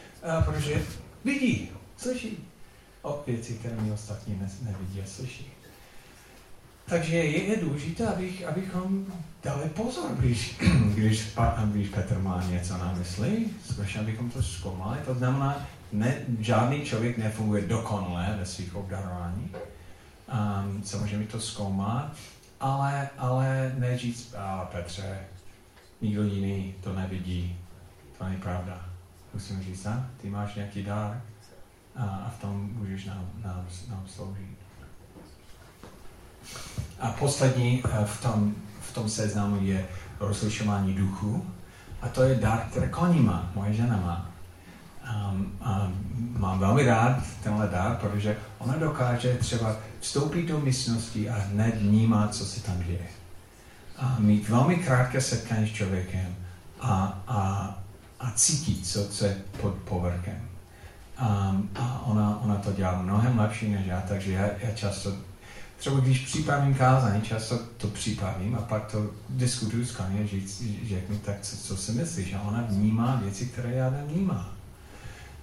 protože 0.46 0.82
vidí 1.26 1.70
slyší 2.00 2.48
o 3.02 3.24
věci, 3.28 3.54
které 3.54 3.76
mi 3.76 3.92
ostatní 3.92 4.36
ne, 4.40 4.50
nevidí 4.62 5.02
a 5.02 5.06
slyší. 5.06 5.52
Takže 6.86 7.16
je, 7.16 7.48
je 7.48 7.58
důležité, 7.58 8.08
abych, 8.08 8.48
abychom 8.48 9.06
dali 9.44 9.70
pozor, 9.70 10.12
když, 10.20 10.58
když, 10.94 11.34
když 11.64 11.90
Petr 11.90 12.20
má 12.20 12.44
něco 12.44 12.78
na 12.78 12.94
mysli, 12.94 13.46
skutečně 13.66 14.00
abychom 14.00 14.32
to 14.32 14.44
zkoumali. 14.44 15.00
To 15.06 15.16
znamená, 15.16 15.68
ne, 15.92 16.16
žádný 16.40 16.82
člověk 16.82 17.18
nefunguje 17.18 17.62
dokonale 17.62 18.36
ve 18.40 18.46
svých 18.46 18.76
obdarování. 18.76 19.52
Um, 19.54 20.84
samozřejmě 20.84 21.28
to 21.28 21.40
zkoumat, 21.40 22.16
ale, 22.60 23.10
ale 23.18 23.76
neříct, 23.78 24.36
a 24.36 24.70
Petře, 24.72 25.20
nikdo 26.02 26.24
jiný 26.24 26.76
to 26.84 26.94
nevidí, 26.94 27.60
to 28.18 28.24
není 28.24 28.38
pravda. 28.38 28.86
Musím 29.34 29.64
říct, 29.64 29.86
a? 29.86 30.10
ty 30.22 30.30
máš 30.30 30.56
nějaký 30.56 30.84
dar, 30.84 31.22
a 32.00 32.34
v 32.38 32.42
tom 32.42 32.70
můžeš 32.74 33.06
nám, 33.06 33.30
nám, 33.44 33.66
nám 33.90 34.04
sloužit. 34.08 34.58
A 37.00 37.12
poslední 37.12 37.84
eh, 37.86 38.06
v 38.06 38.22
tom, 38.22 38.56
v 38.82 38.94
tom 38.94 39.10
seznamu 39.10 39.58
je 39.62 39.86
rozlišování 40.20 40.94
duchu. 40.94 41.46
A 42.02 42.10
to 42.10 42.24
je 42.24 42.36
dar, 42.36 42.68
který 42.72 42.90
koní 42.90 43.20
má, 43.20 43.52
moje 43.56 43.74
žena 43.74 43.98
má. 43.98 44.30
Um, 45.32 45.60
um, 45.62 46.36
mám 46.40 46.60
velmi 46.60 46.86
rád 46.86 47.24
tenhle 47.44 47.68
dar, 47.68 47.96
protože 47.96 48.38
ona 48.58 48.76
dokáže 48.76 49.34
třeba 49.34 49.76
vstoupit 50.00 50.46
do 50.46 50.60
místnosti 50.60 51.30
a 51.30 51.38
hned 51.38 51.76
vnímat, 51.76 52.36
co 52.36 52.46
se 52.46 52.62
tam 52.62 52.84
děje. 52.84 53.08
A 53.98 54.16
mít 54.20 54.50
velmi 54.50 54.76
krátké 54.76 55.22
setkání 55.22 55.70
s 55.70 55.74
člověkem 55.74 56.36
a, 56.80 57.22
a, 57.28 57.74
a 58.20 58.32
cítit, 58.32 58.88
co, 58.88 59.08
co 59.08 59.26
je 59.26 59.38
pod 59.62 59.74
povrchem. 59.74 60.49
Um, 61.22 61.70
a 61.76 62.04
ona, 62.06 62.40
ona 62.42 62.56
to 62.56 62.72
dělá 62.72 63.02
mnohem 63.02 63.40
lepší 63.40 63.72
než 63.72 63.86
já, 63.86 64.02
takže 64.08 64.34
já, 64.34 64.50
já 64.62 64.72
často, 64.76 65.14
třeba 65.78 66.00
když 66.00 66.20
připravím 66.20 66.74
kázání, 66.74 67.22
často 67.22 67.60
to 67.78 67.88
připravím 67.88 68.56
a 68.56 68.62
pak 68.62 68.92
to 68.92 69.10
diskutuju 69.30 69.86
s 69.86 69.96
Kaně, 69.96 70.28
řeknu, 70.88 71.18
tak 71.18 71.36
co, 71.42 71.58
co 71.58 71.78
si 71.78 71.92
myslíš? 71.92 72.34
A 72.34 72.42
ona 72.42 72.66
vnímá 72.70 73.20
věci, 73.24 73.46
které 73.46 73.72
já 73.72 73.90
nevnímám. 73.90 74.50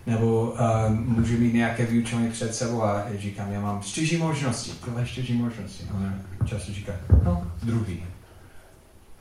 Nebo 0.07 0.51
um, 0.89 1.05
můžu 1.07 1.39
mít 1.39 1.55
nějaké 1.55 1.87
vyučení 1.87 2.31
před 2.31 2.55
sebou 2.55 2.83
a 2.83 3.05
říkám, 3.19 3.53
já 3.53 3.61
mám 3.61 3.83
čtyři 3.83 4.19
možnosti, 4.19 4.71
tohle 4.85 5.07
čtyři 5.07 5.35
možnosti. 5.35 5.85
Ona 5.97 6.15
často 6.45 6.73
říká, 6.73 6.93
no, 7.25 7.51
druhý. 7.62 8.03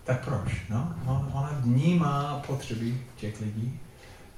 Tak 0.04 0.26
proč? 0.26 0.54
No, 0.70 0.96
ona 1.06 1.52
vnímá 1.62 2.42
potřeby 2.48 2.98
těch 3.16 3.42
lidí 3.42 3.80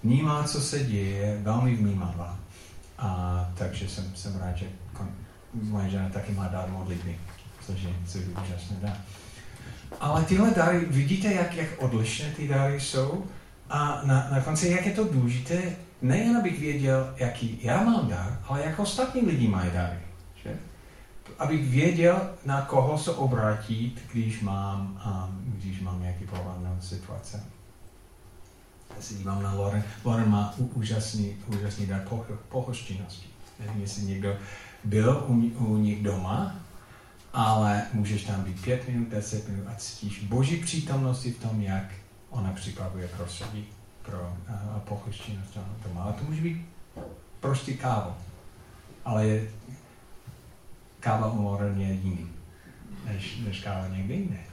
vnímá, 0.03 0.43
co 0.43 0.62
se 0.62 0.79
děje, 0.83 1.39
velmi 1.41 1.75
vnímavá. 1.75 2.39
A 2.97 3.51
takže 3.57 3.89
jsem, 3.89 4.15
jsem 4.15 4.39
rád, 4.39 4.57
že 4.57 4.65
moje 5.53 5.89
žena 5.89 6.10
taky 6.10 6.31
má 6.31 6.47
dár 6.47 6.69
modlitby, 6.69 7.19
což 7.65 7.81
je, 7.81 7.89
což 8.07 8.21
je 8.21 8.27
úžasné 8.43 8.77
dá. 8.81 8.97
Ale 9.99 10.23
tyhle 10.23 10.51
dary, 10.51 10.86
vidíte, 10.86 11.33
jak, 11.33 11.55
jak 11.55 11.67
odlišné 11.77 12.31
ty 12.31 12.47
dary 12.47 12.79
jsou? 12.79 13.25
A 13.69 14.01
na, 14.05 14.27
na 14.31 14.41
konci, 14.41 14.69
jak 14.69 14.86
je 14.86 14.91
to 14.91 15.03
důležité, 15.03 15.62
nejen 16.01 16.38
abych 16.38 16.60
věděl, 16.60 17.13
jaký 17.17 17.60
já 17.63 17.83
mám 17.83 18.07
dar, 18.07 18.39
ale 18.47 18.63
jak 18.63 18.79
ostatní 18.79 19.21
lidi 19.21 19.47
mají 19.47 19.71
dary. 19.71 19.99
Že? 20.43 20.55
Abych 21.39 21.69
věděl, 21.69 22.29
na 22.45 22.62
koho 22.62 22.97
se 22.97 23.12
obrátit, 23.12 24.01
když 24.12 24.41
mám, 24.41 25.01
um, 25.05 25.53
když 25.53 25.81
mám 25.81 26.01
nějaký 26.01 26.25
problém 26.25 26.77
situace 26.81 27.43
se 28.99 29.13
dívám 29.13 29.43
na 29.43 29.53
Loren. 29.53 29.83
Loren 30.03 30.29
má 30.29 30.53
úžasný, 30.57 31.38
úžasný 31.47 31.86
dar 31.86 32.01
pohoštěnosti. 32.49 33.27
Nevím, 33.60 33.81
jestli 33.81 34.03
někdo 34.03 34.38
byl 34.83 35.25
u, 35.27 35.33
u 35.65 35.77
nich 35.77 36.03
doma, 36.03 36.55
ale 37.33 37.83
můžeš 37.93 38.23
tam 38.23 38.43
být 38.43 38.62
pět 38.62 38.88
minut, 38.88 39.07
deset 39.07 39.49
minut 39.49 39.67
a 39.67 39.75
cítíš 39.75 40.23
boží 40.23 40.57
přítomnosti 40.57 41.31
v 41.31 41.39
tom, 41.39 41.62
jak 41.62 41.83
ona 42.29 42.51
připravuje 42.53 43.07
prostředí 43.07 43.65
pro 44.01 44.38
uh, 44.49 44.79
pohoštěnost 44.79 45.57
doma. 45.83 46.03
Ale 46.03 46.13
to 46.13 46.25
může 46.25 46.41
být 46.41 46.65
prostě 47.39 47.73
káva. 47.73 48.17
Ale 49.05 49.27
je, 49.27 49.51
káva 50.99 51.31
u 51.31 51.43
Loren 51.43 51.81
je 51.81 51.93
jiný, 51.93 52.29
než, 53.05 53.38
než 53.45 53.60
káva 53.60 53.88
někde 53.88 54.13
jiné. 54.13 54.43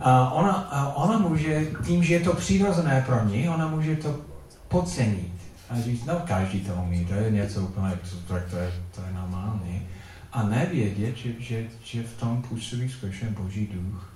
A 0.00 0.30
ona, 0.30 0.52
a 0.52 0.94
ona 0.94 1.18
může, 1.18 1.66
tím, 1.84 2.04
že 2.04 2.14
je 2.14 2.20
to 2.20 2.34
přirozené 2.34 3.04
pro 3.06 3.24
ní, 3.24 3.48
ona 3.48 3.68
může 3.68 3.96
to 3.96 4.20
podcenit. 4.68 5.32
A 5.70 5.80
říct, 5.80 6.04
no 6.04 6.22
každý 6.26 6.60
to 6.60 6.74
umí, 6.74 7.04
to 7.04 7.14
je 7.14 7.30
něco 7.30 7.60
úplně, 7.60 7.98
to, 8.26 8.34
to, 8.50 8.56
je, 8.56 8.72
to 8.94 9.00
je 9.00 9.12
normální. 9.12 9.88
A 10.32 10.42
nevědět, 10.42 11.16
že, 11.16 11.32
že, 11.38 11.66
že 11.84 12.02
v 12.02 12.20
tom 12.20 12.42
působí 12.42 12.88
skutečně 12.88 13.28
boží 13.28 13.66
duch. 13.66 14.12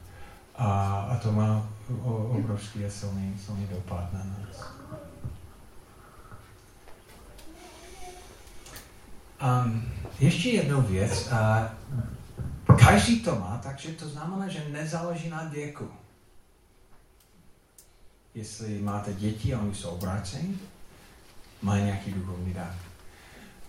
A, 0.56 1.00
a 1.10 1.16
to 1.16 1.32
má 1.32 1.66
obrovský 2.28 2.84
a 2.84 2.90
silný, 2.90 3.34
silný 3.44 3.66
dopad 3.70 4.12
na 4.12 4.18
nás. 4.18 4.74
Um, 9.64 9.82
ještě 10.20 10.50
jednu 10.50 10.82
věc. 10.82 11.32
Uh, 11.32 11.38
Každý 12.78 13.20
to 13.20 13.34
má, 13.34 13.60
takže 13.62 13.88
to 13.88 14.08
znamená, 14.08 14.48
že 14.48 14.68
nezáleží 14.68 15.28
na 15.28 15.44
věku. 15.44 15.88
Jestli 18.34 18.82
máte 18.82 19.12
děti 19.12 19.54
a 19.54 19.60
oni 19.60 19.74
jsou 19.74 19.88
obráceni, 19.88 20.58
mají 21.62 21.84
nějaký 21.84 22.12
duchovní 22.12 22.54
dar. 22.54 22.74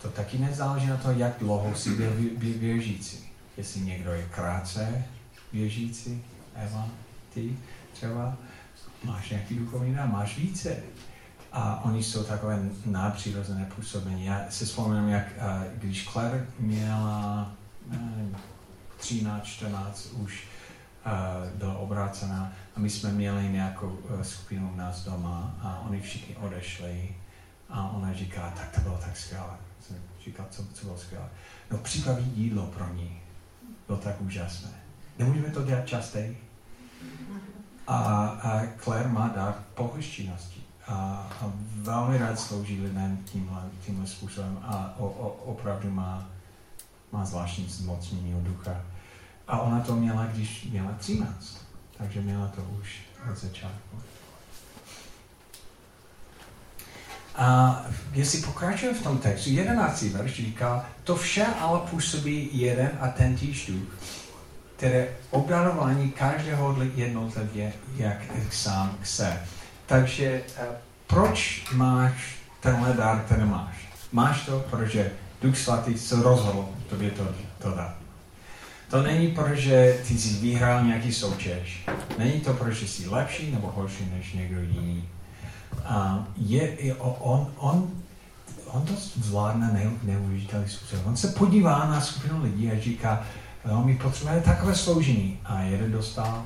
to 0.01 0.11
taky 0.11 0.37
nezáleží 0.37 0.87
na 0.87 0.97
to, 0.97 1.11
jak 1.11 1.39
dlouho 1.39 1.75
si 1.75 1.89
byl 1.89 2.13
věřící. 2.39 3.29
Jestli 3.57 3.81
někdo 3.81 4.11
je 4.11 4.29
krátce 4.31 5.05
věřící, 5.53 6.23
Eva, 6.55 6.87
ty 7.33 7.57
třeba, 7.93 8.37
máš 9.03 9.29
nějaký 9.29 9.55
duchovní 9.55 9.95
dár, 9.95 10.07
máš 10.07 10.37
více. 10.37 10.75
A 11.51 11.83
oni 11.83 12.03
jsou 12.03 12.23
takové 12.23 12.69
nadpřirozené 12.85 13.71
působení. 13.75 14.25
Já 14.25 14.45
si 14.49 14.65
vzpomínám, 14.65 15.09
jak 15.09 15.27
když 15.77 16.07
Claire 16.11 16.47
měla 16.59 17.51
13, 19.05 19.45
14 19.45 20.09
už 20.13 20.47
byla 21.55 21.77
obrácená 21.77 22.53
a 22.75 22.79
my 22.79 22.89
jsme 22.89 23.11
měli 23.11 23.49
nějakou 23.49 23.99
e, 24.09 24.23
skupinu 24.23 24.71
u 24.73 24.75
nás 24.75 25.03
doma 25.03 25.55
a 25.61 25.83
oni 25.89 26.01
všichni 26.01 26.35
odešli 26.35 27.15
a 27.69 27.89
ona 27.89 28.13
říká, 28.13 28.53
tak 28.57 28.75
to 28.75 28.81
bylo 28.81 28.97
tak 28.97 29.17
skvělé. 29.17 29.57
Jsem 29.81 29.97
říkal, 30.25 30.45
co, 30.49 30.63
co 30.73 30.85
bylo 30.85 30.97
skvělé. 30.97 31.29
No 31.71 31.77
připravit 31.77 32.37
jídlo 32.37 32.65
pro 32.65 32.93
ní. 32.93 33.21
Bylo 33.87 33.99
tak 33.99 34.21
úžasné. 34.21 34.69
Nemůžeme 35.19 35.49
to 35.49 35.63
dělat 35.63 35.87
častěji? 35.87 36.43
A, 37.87 37.97
a 38.25 38.61
Claire 38.83 39.09
má 39.09 39.27
dar 39.27 39.53
pohostinnosti. 39.73 40.61
A, 40.87 40.93
a 41.41 41.51
velmi 41.75 42.17
rád 42.17 42.39
slouží 42.39 42.81
lidem 42.81 43.17
tímhle, 43.25 43.61
tímhle 43.85 44.07
způsobem 44.07 44.59
a 44.61 44.95
o, 44.97 45.07
o, 45.07 45.29
opravdu 45.29 45.91
má, 45.91 46.29
má 47.11 47.25
zvláštní 47.25 47.65
zmocnění 47.69 48.43
ducha. 48.43 48.94
A 49.47 49.59
ona 49.59 49.79
to 49.79 49.95
měla, 49.95 50.25
když 50.25 50.67
měla 50.71 50.91
13. 50.99 51.57
Takže 51.97 52.21
měla 52.21 52.47
to 52.47 52.61
už 52.81 53.01
od 53.31 53.37
začátku. 53.37 53.97
A 57.35 57.81
jestli 58.13 58.41
pokračujeme 58.41 58.99
v 58.99 59.03
tom 59.03 59.17
textu, 59.17 59.49
11. 59.49 60.01
verš 60.01 60.35
říká, 60.35 60.85
to 61.03 61.15
vše 61.15 61.45
ale 61.45 61.79
působí 61.79 62.49
jeden 62.51 62.91
a 62.99 63.07
ten 63.07 63.37
týž 63.37 63.67
duch, 63.67 63.99
které 64.75 65.07
obdarování 65.29 66.11
každého 66.11 66.77
jednotlivě, 66.95 67.73
jak 67.95 68.17
sám 68.51 68.97
chce. 69.01 69.41
Takže 69.85 70.43
uh, 70.59 70.75
proč 71.07 71.67
máš 71.73 72.35
tenhle 72.59 72.93
dár, 72.93 73.19
který 73.25 73.43
máš? 73.43 73.75
Máš 74.11 74.45
to, 74.45 74.59
protože 74.69 75.11
Duch 75.41 75.57
Svatý 75.57 75.97
se 75.97 76.15
rozhodl 76.15 76.69
tobě 76.89 77.11
to, 77.11 77.27
to 77.61 77.71
dát. 77.71 78.04
To 78.89 79.01
není 79.01 79.27
proto, 79.27 79.55
že 79.55 79.99
ty 80.07 80.17
jsi 80.17 80.33
vyhrál 80.33 80.85
nějaký 80.85 81.13
soutěž. 81.13 81.85
Není 82.17 82.39
to 82.39 82.53
proto, 82.53 82.71
že 82.71 82.87
jsi 82.87 83.09
lepší 83.09 83.51
nebo 83.51 83.71
horší 83.75 84.11
než 84.17 84.33
někdo 84.33 84.61
jiný. 84.61 85.09
A 85.85 86.27
je, 86.37 86.85
je 86.85 86.95
on, 86.95 87.47
on, 87.57 87.89
on 88.67 88.81
to 88.81 88.93
zvládne 89.21 89.69
ne, 89.73 89.91
neuvěřitelný 90.03 90.69
způsob. 90.69 91.05
On 91.05 91.17
se 91.17 91.27
podívá 91.27 91.89
na 91.89 92.01
skupinu 92.01 92.43
lidí 92.43 92.71
a 92.71 92.79
říká, 92.79 93.23
no, 93.65 93.83
my 93.83 93.95
potřebujeme 93.95 94.41
takové 94.41 94.75
sloužení. 94.75 95.39
A 95.45 95.61
jeden 95.61 95.91
dostal. 95.91 96.45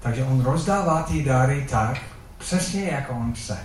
Takže 0.00 0.24
on 0.24 0.40
rozdává 0.40 1.02
ty 1.02 1.24
dary 1.24 1.66
tak, 1.70 2.00
přesně 2.38 2.84
jako 2.84 3.12
on 3.12 3.32
chce. 3.32 3.58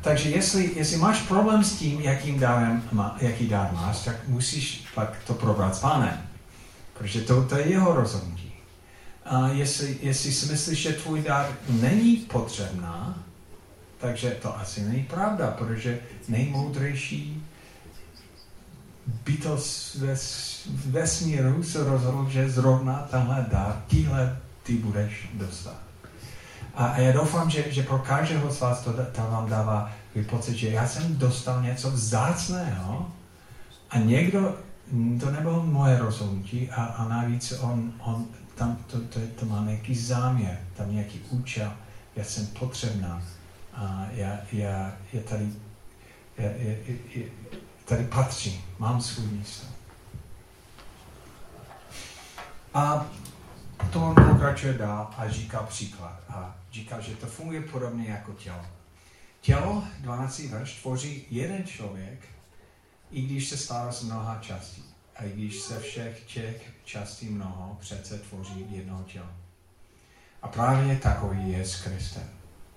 Takže 0.00 0.30
jestli, 0.30 0.70
jestli 0.76 0.96
máš 0.96 1.22
problém 1.22 1.64
s 1.64 1.76
tím, 1.76 2.00
jakým 2.00 2.38
dárem 2.38 2.82
má, 2.92 3.16
jaký 3.20 3.48
dár 3.48 3.70
máš, 3.72 4.04
tak 4.04 4.16
musíš 4.28 4.84
pak 4.94 5.16
to 5.26 5.34
probrat 5.34 5.76
s 5.76 5.80
pánem. 5.80 6.29
Protože 7.00 7.20
to, 7.20 7.44
to 7.44 7.56
je 7.56 7.68
jeho 7.68 7.92
rozhodnutí. 7.94 8.52
A 9.24 9.48
jestli, 9.48 9.98
jestli 10.02 10.32
si 10.32 10.52
myslíš, 10.52 10.78
že 10.78 10.92
tvůj 10.92 11.22
dár 11.22 11.46
není 11.68 12.16
potřebná, 12.16 13.18
takže 13.98 14.30
to 14.30 14.58
asi 14.58 14.80
není 14.80 15.02
pravda, 15.02 15.50
protože 15.50 15.98
nejmoudřejší 16.28 17.46
bytost 19.24 19.94
ve, 19.94 20.16
vesmíru 20.86 21.62
se 21.62 21.84
rozhodl, 21.84 22.30
že 22.30 22.50
zrovna 22.50 23.08
tenhle 23.10 23.46
dár, 23.52 23.82
tíhle 23.86 24.38
ty 24.62 24.72
budeš 24.72 25.28
dostat. 25.34 25.80
A, 26.74 26.86
a 26.86 26.98
já 26.98 27.12
doufám, 27.12 27.50
že, 27.50 27.72
že 27.72 27.82
pro 27.82 27.98
každého 27.98 28.52
z 28.52 28.60
vás 28.60 28.80
to, 28.80 28.92
to 28.92 29.22
vám 29.22 29.48
dává 29.48 29.92
pocit, 30.30 30.56
že 30.56 30.68
já 30.68 30.86
jsem 30.86 31.18
dostal 31.18 31.62
něco 31.62 31.90
vzácného 31.90 33.12
a 33.90 33.98
někdo 33.98 34.56
to 35.20 35.30
nebylo 35.30 35.66
moje 35.66 35.98
rozhodnutí 35.98 36.70
a, 36.70 36.84
a 36.84 37.08
navíc 37.08 37.52
on, 37.52 37.92
on 37.98 38.26
tam 38.54 38.76
to, 38.86 39.00
to, 39.00 39.20
to 39.40 39.46
má 39.46 39.64
nějaký 39.64 39.94
záměr, 39.94 40.58
tam 40.76 40.92
nějaký 40.92 41.20
účel, 41.30 41.72
já 42.16 42.24
jsem 42.24 42.46
potřebná 42.46 43.22
a 43.74 44.06
já, 44.12 44.38
já, 44.52 44.92
já 45.12 45.22
tady, 45.22 45.52
já, 46.38 46.50
já, 46.50 46.74
já, 47.14 47.24
tady 47.84 48.04
patří, 48.04 48.64
mám 48.78 49.00
svůj 49.00 49.26
místo. 49.26 49.66
A 52.74 53.06
potom 53.76 54.02
on 54.02 54.14
pokračuje 54.14 54.72
dál 54.72 55.10
a 55.16 55.28
říká 55.28 55.62
příklad. 55.62 56.20
A 56.28 56.56
říká, 56.72 57.00
že 57.00 57.16
to 57.16 57.26
funguje 57.26 57.60
podobně 57.60 58.08
jako 58.08 58.32
tělo. 58.32 58.66
Tělo, 59.40 59.84
12. 60.00 60.38
verš, 60.38 60.80
tvoří 60.80 61.24
jeden 61.30 61.64
člověk, 61.64 62.20
i 63.10 63.22
když 63.22 63.48
se 63.48 63.56
stává 63.56 63.92
z 63.92 64.02
mnoha 64.02 64.38
částí. 64.40 64.84
A 65.16 65.24
i 65.24 65.30
když 65.30 65.60
se 65.60 65.80
všech 65.80 66.22
těch 66.26 66.72
částí 66.84 67.28
mnoho, 67.28 67.76
přece 67.80 68.18
tvoří 68.18 68.66
jedno 68.70 69.04
tělo. 69.12 69.30
A 70.42 70.48
právě 70.48 70.96
takový 70.96 71.52
je 71.52 71.66
s 71.66 71.82
Kristem. 71.82 72.30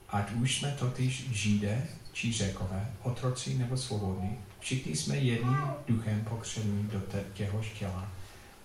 Ať 0.10 0.32
už 0.32 0.60
jsme 0.60 0.72
totiž 0.72 1.32
židé, 1.32 1.88
či 2.12 2.34
řekové, 2.34 2.92
otroci 3.02 3.54
nebo 3.54 3.78
svobodní, 3.78 4.38
všichni 4.60 4.96
jsme 4.96 5.18
jedním 5.18 5.62
duchem 5.88 6.26
pokření 6.30 6.90
do 6.94 7.02
těhož 7.34 7.70
těla 7.70 8.08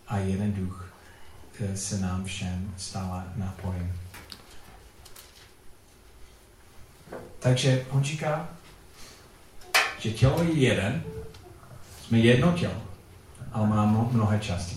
a 0.08 0.18
jeden 0.18 0.52
duch 0.52 0.92
se 1.74 1.98
nám 1.98 2.24
všem 2.24 2.74
stále 2.76 3.32
napojen. 3.36 3.92
Takže 7.38 7.86
on 7.90 8.04
říká, 8.04 8.48
že 9.98 10.10
tělo 10.10 10.42
je 10.42 10.52
jeden, 10.52 11.04
jsme 12.08 12.18
jedno 12.18 12.52
tělo, 12.52 12.82
ale 13.52 13.66
má 13.68 13.86
mnohé 13.86 14.38
části. 14.38 14.76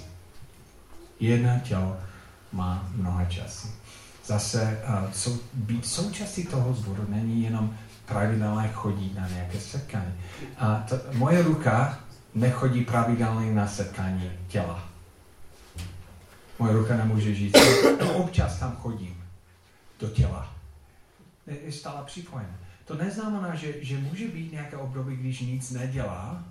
Jedno 1.20 1.60
tělo 1.64 1.98
má 2.52 2.90
mnohé 2.96 3.26
části. 3.26 3.68
Zase 4.26 4.84
uh, 4.88 5.12
sou, 5.12 5.40
být 5.54 5.86
součástí 5.86 6.44
toho 6.44 6.74
zboru 6.74 7.06
není 7.10 7.44
jenom 7.44 7.78
pravidelné 8.06 8.70
chodí 8.74 9.14
na 9.20 9.28
nějaké 9.28 9.60
setkání. 9.60 10.14
A 10.58 10.86
to, 10.90 11.00
moje 11.14 11.44
ruka 11.44 12.00
nechodí 12.36 12.86
pravidelně 12.86 13.52
na 13.52 13.68
setkání 13.68 14.32
těla. 14.48 14.84
Moje 16.60 16.74
ruka 16.74 16.98
nemůže 16.98 17.36
žít. 17.36 17.58
Občas 18.16 18.60
tam 18.60 18.76
chodím 18.76 19.24
do 20.00 20.10
těla. 20.10 20.56
Je 21.66 21.72
stále 21.72 22.06
připojen. 22.06 22.58
To 22.86 22.96
neznamená, 22.96 23.56
že, 23.56 23.74
že 23.82 23.98
může 23.98 24.28
být 24.28 24.52
nějaké 24.52 24.78
období, 24.78 25.16
když 25.16 25.40
nic 25.40 25.72
nedělá, 25.72 26.44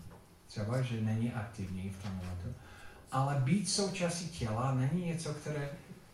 třeba, 0.50 0.82
že 0.82 1.00
není 1.00 1.32
aktivní 1.32 1.90
v 1.90 2.02
tom 2.02 2.12
momentu, 2.12 2.54
ale 3.12 3.34
být 3.44 3.70
součástí 3.70 4.28
těla 4.28 4.74
není 4.74 5.06
něco, 5.06 5.34
které 5.34 5.70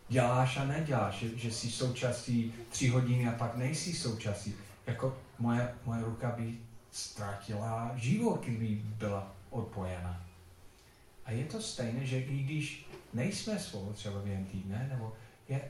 děláš 0.09 0.57
a 0.57 0.65
neděláš, 0.65 1.15
že, 1.15 1.37
že 1.37 1.51
jsi 1.51 1.71
součástí 1.71 2.53
tři 2.69 2.87
hodiny 2.87 3.27
a 3.27 3.31
pak 3.31 3.55
nejsi 3.55 3.93
součástí. 3.93 4.53
Jako 4.87 5.17
moje, 5.39 5.73
moje 5.85 6.03
ruka 6.03 6.35
by 6.37 6.57
ztratila 6.91 7.91
život, 7.95 8.43
kdyby 8.45 8.81
byla 8.83 9.35
odpojena. 9.49 10.23
A 11.25 11.31
je 11.31 11.45
to 11.45 11.61
stejné, 11.61 12.05
že 12.05 12.19
i 12.19 12.43
když 12.43 12.85
nejsme 13.13 13.59
spolu 13.59 13.93
třeba 13.93 14.19
během 14.19 14.45
týdne, 14.45 14.87
nebo 14.91 15.13
je, 15.49 15.61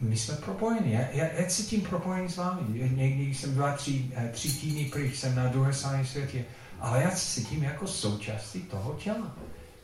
my 0.00 0.16
jsme 0.16 0.36
propojeni. 0.36 0.92
Já, 0.92 1.00
já, 1.00 1.26
já 1.26 1.46
cítím 1.46 1.80
propojení 1.80 2.28
s 2.28 2.36
vámi. 2.36 2.90
Někdy 2.90 3.34
jsem 3.34 3.54
dva, 3.54 3.76
tři, 3.76 4.10
eh, 4.16 4.28
tři 4.32 4.48
týdny 4.48 4.84
pryč, 4.84 5.16
jsem 5.16 5.34
na 5.34 5.48
druhé 5.48 5.72
straně 5.72 6.06
světě, 6.06 6.44
ale 6.82 7.02
já 7.02 7.10
cítím 7.10 7.62
jako 7.62 7.86
součástí 7.86 8.62
toho 8.62 8.94
těla. 8.94 9.36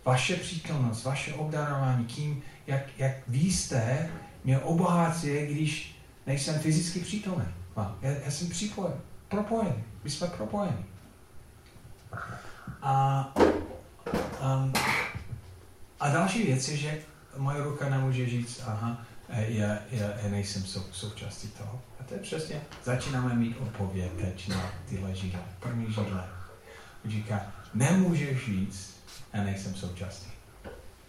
Vaše 0.04 0.36
přítomnost, 0.36 1.04
vaše 1.04 1.34
obdarování, 1.34 2.04
tím, 2.04 2.42
jak, 2.66 2.82
jak 2.98 3.12
vy 3.28 3.38
jste, 3.38 4.10
mě 4.44 4.58
obohacuje, 4.58 5.46
když 5.46 5.96
nejsem 6.26 6.60
fyzicky 6.60 7.00
přítomen. 7.00 7.54
Já, 8.02 8.10
já 8.24 8.30
jsem 8.30 8.48
připojen, 8.48 9.00
propojený. 9.28 9.84
My 10.04 10.10
jsme 10.10 10.26
propojeni. 10.26 10.84
A, 12.82 13.24
um, 13.36 14.72
a 16.00 16.10
další 16.10 16.42
věc 16.42 16.68
je, 16.68 16.76
že 16.76 16.98
moje 17.36 17.62
ruka 17.62 17.88
nemůže 17.88 18.26
říct, 18.26 18.62
aha, 18.66 19.04
já, 19.28 19.78
já, 19.90 20.06
já 20.22 20.28
nejsem 20.30 20.62
sou, 20.62 20.82
součástí 20.92 21.48
toho. 21.48 21.80
A 22.00 22.04
to 22.04 22.14
je 22.14 22.20
přesně, 22.20 22.60
začínáme 22.84 23.34
mít 23.34 23.56
odpověď 23.60 24.12
teď 24.20 24.48
na 24.48 24.72
tyhle 24.88 25.14
židle. 25.14 25.42
První 25.60 25.86
židle. 25.92 26.37
Říká, 27.08 27.40
nemůžeš 27.74 28.46
říct, 28.46 29.00
já 29.34 29.44
nejsem 29.44 29.74
součástí. 29.74 30.30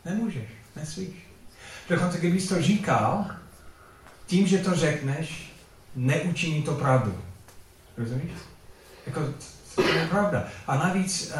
Nemůžeš, 0.05 0.49
nesvíš. 0.75 1.27
Dokonce 1.89 2.17
kdybys 2.17 2.47
to 2.49 2.61
říkal, 2.61 3.25
tím, 4.25 4.47
že 4.47 4.57
to 4.57 4.75
řekneš, 4.75 5.53
neučiní 5.95 6.63
to 6.63 6.75
pravdu. 6.75 7.21
Rozumíš? 7.97 8.31
Jako 9.05 9.21
To 9.75 9.81
je 9.81 10.07
pravda. 10.07 10.47
A 10.67 10.75
navíc 10.75 11.33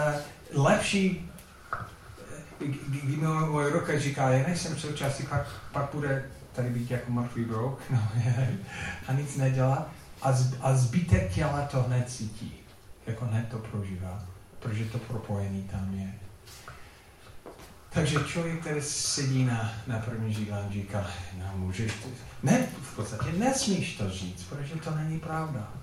uh, 0.56 0.65
lepší, 0.65 1.32
eh, 1.74 2.65
kdy 2.88 3.17
mi 3.17 3.28
můj 3.28 3.65
ruka 3.69 4.00
říká, 4.00 4.30
já 4.30 4.48
nejsem 4.48 4.78
součástí, 4.78 5.24
pak, 5.24 5.48
pak 5.72 5.89
bude 5.93 6.26
tady 6.54 6.69
být 6.69 6.91
jako 6.91 7.12
mrtvý 7.12 7.45
brouk, 7.45 7.80
no, 7.89 8.10
a 9.08 9.13
nic 9.13 9.38
nedělá. 9.38 9.89
A, 10.22 10.32
z, 10.32 10.56
a 10.62 10.76
zbytek 10.76 11.34
těla 11.34 11.62
to 11.62 11.84
hned 11.84 12.10
cítí, 12.10 12.54
jako 13.08 13.26
hned 13.26 13.50
to 13.50 13.58
prožívá, 13.58 14.24
protože 14.60 14.86
to 14.86 14.98
propojený 14.98 15.63
tam 15.63 15.93
je. 15.93 16.13
Takže 17.89 18.19
člověk, 18.28 18.62
který 18.62 18.82
sedí 18.82 19.45
na, 19.45 19.74
na 19.88 20.00
první 20.00 20.34
židle, 20.34 20.65
říká, 20.72 21.08
no 21.38 21.45
můžeš, 21.56 21.93
to, 21.93 22.08
ne, 22.43 22.67
v 22.82 22.95
podstatě 22.95 23.32
nesmíš 23.38 23.98
to 23.98 24.10
říct, 24.10 24.43
protože 24.43 24.76
to 24.76 24.95
není 24.95 25.19
pravda. 25.19 25.74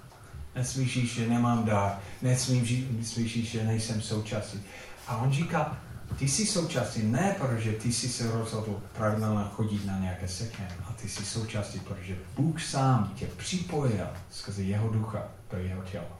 Neslyšíš, 0.55 1.15
že 1.15 1.29
nemám 1.29 1.65
dár, 1.65 1.99
neslyšíš, 2.23 3.51
že 3.51 3.65
nejsem 3.65 4.03
součástí. 4.03 4.61
A 5.07 5.17
on 5.17 5.33
říká, 5.33 5.79
ty 6.19 6.29
jsi 6.29 6.47
součástí 6.47 7.03
ne, 7.03 7.37
protože 7.39 7.73
ty 7.73 7.93
jsi 7.93 8.09
se 8.09 8.33
rozhodl 8.33 8.83
pravidelně 8.93 9.45
chodit 9.53 9.87
na 9.87 9.99
nějaké 9.99 10.29
sekne, 10.29 10.69
a 10.89 10.93
ty 10.93 11.09
jsi 11.09 11.25
součástí, 11.25 11.81
protože 11.81 12.17
Bůh 12.37 12.63
sám 12.63 13.13
tě 13.15 13.27
připojil 13.27 14.07
skrze 14.31 14.63
jeho 14.63 14.89
ducha 14.89 15.23
do 15.51 15.59
jeho 15.59 15.83
těla. 15.83 16.19